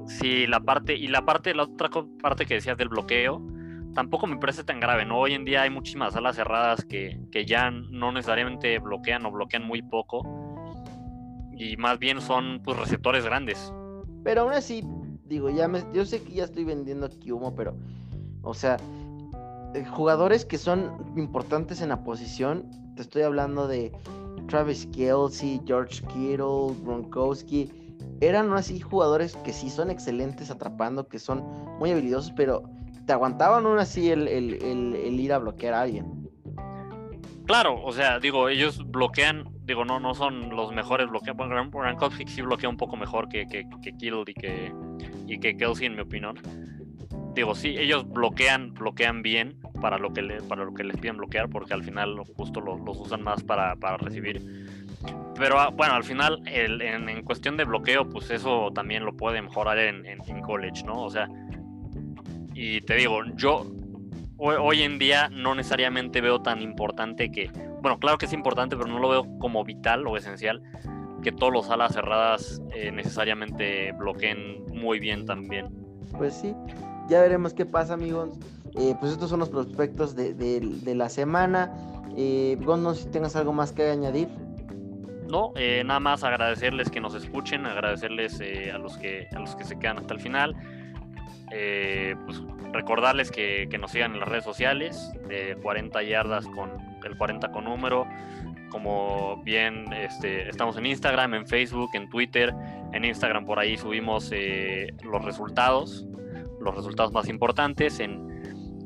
[0.07, 1.89] sí, la parte, y la parte, la otra
[2.21, 3.45] parte que decías del bloqueo,
[3.93, 5.19] tampoco me parece tan grave, ¿no?
[5.19, 9.63] Hoy en día hay muchísimas alas cerradas que, que ya no necesariamente bloquean o bloquean
[9.63, 10.23] muy poco.
[11.55, 13.71] Y más bien son pues receptores grandes.
[14.23, 14.83] pero aún así,
[15.25, 17.75] digo, ya me, yo sé que ya estoy vendiendo aquí humo, pero,
[18.41, 18.77] o sea,
[19.73, 23.91] eh, jugadores que son importantes en la posición, te estoy hablando de
[24.47, 27.71] Travis Kelsey, George Kittle, Gronkowski,
[28.19, 31.43] eran así jugadores que sí son excelentes atrapando, que son
[31.79, 32.63] muy habilidosos, pero
[33.05, 36.29] te aguantaban aún así el, el- el- ir a bloquear a alguien.
[37.45, 41.35] Claro, o sea, digo, ellos bloquean, digo, no, no son los mejores bloquean.
[41.35, 41.69] Bueno,
[42.27, 44.73] sí bloquea un poco mejor que, que, que Kittle y que,
[45.27, 46.39] y que Kelsey, en mi opinión.
[47.35, 51.49] Digo, sí, ellos bloquean, bloquean bien para lo que para lo que les piden bloquear,
[51.49, 54.41] porque al final justo lo- los usan más para, para recibir.
[55.35, 59.17] Pero ah, bueno, al final, el- en, en cuestión de bloqueo, pues eso también lo
[59.17, 61.03] puede mejorar en, en- en college, ¿no?
[61.03, 61.27] O sea,
[62.53, 63.65] y te digo, yo
[64.37, 67.49] hoy, en día no necesariamente veo tan importante que,
[67.81, 70.61] bueno, claro que es importante, pero no lo veo como vital o esencial
[71.21, 75.69] que todos los alas cerradas eh, necesariamente bloqueen muy bien también.
[76.17, 76.53] Pues sí,
[77.07, 78.37] ya veremos qué pasa, amigos.
[78.75, 81.71] Eh, pues estos son los prospectos de, de- de la semana.
[82.17, 84.27] Eh, Gon, no sé si tengas algo más que añadir.
[85.29, 89.55] No, eh, nada más agradecerles que nos escuchen, agradecerles eh, a los que a los
[89.55, 90.55] que se quedan hasta el final.
[91.55, 96.71] Eh, pues recordarles que, que nos sigan en las redes sociales, de 40 yardas con
[97.05, 98.07] el 40 con número.
[98.69, 102.53] Como bien este, estamos en Instagram, en Facebook, en Twitter.
[102.91, 106.07] En Instagram por ahí subimos eh, los resultados,
[106.59, 107.99] los resultados más importantes.
[107.99, 108.33] En,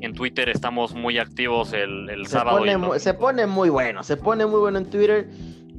[0.02, 2.64] En Twitter estamos muy activos el, el Se sábado.
[2.66, 5.26] y el se pone muy bueno, se pone muy bueno en Twitter.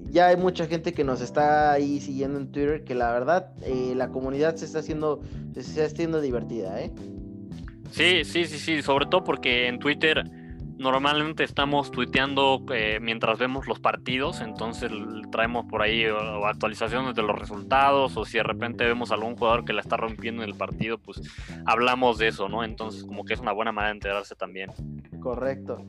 [0.09, 3.93] Ya hay mucha gente que nos está ahí siguiendo en Twitter, que la verdad eh,
[3.95, 5.21] la comunidad se está haciendo,
[5.53, 6.91] se está haciendo divertida, ¿eh?
[7.91, 10.23] Sí, sí, sí, sí, sobre todo porque en Twitter
[10.79, 14.89] normalmente estamos tuiteando eh, mientras vemos los partidos, entonces
[15.29, 19.65] traemos por ahí o, actualizaciones de los resultados o si de repente vemos algún jugador
[19.65, 21.21] que la está rompiendo en el partido, pues
[21.65, 22.63] hablamos de eso, ¿no?
[22.63, 24.71] Entonces como que es una buena manera de enterarse también.
[25.19, 25.85] Correcto.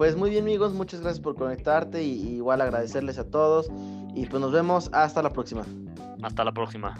[0.00, 3.70] Pues muy bien amigos, muchas gracias por conectarte y, igual agradecerles a todos
[4.14, 5.66] y pues nos vemos hasta la próxima.
[6.22, 6.96] Hasta la próxima.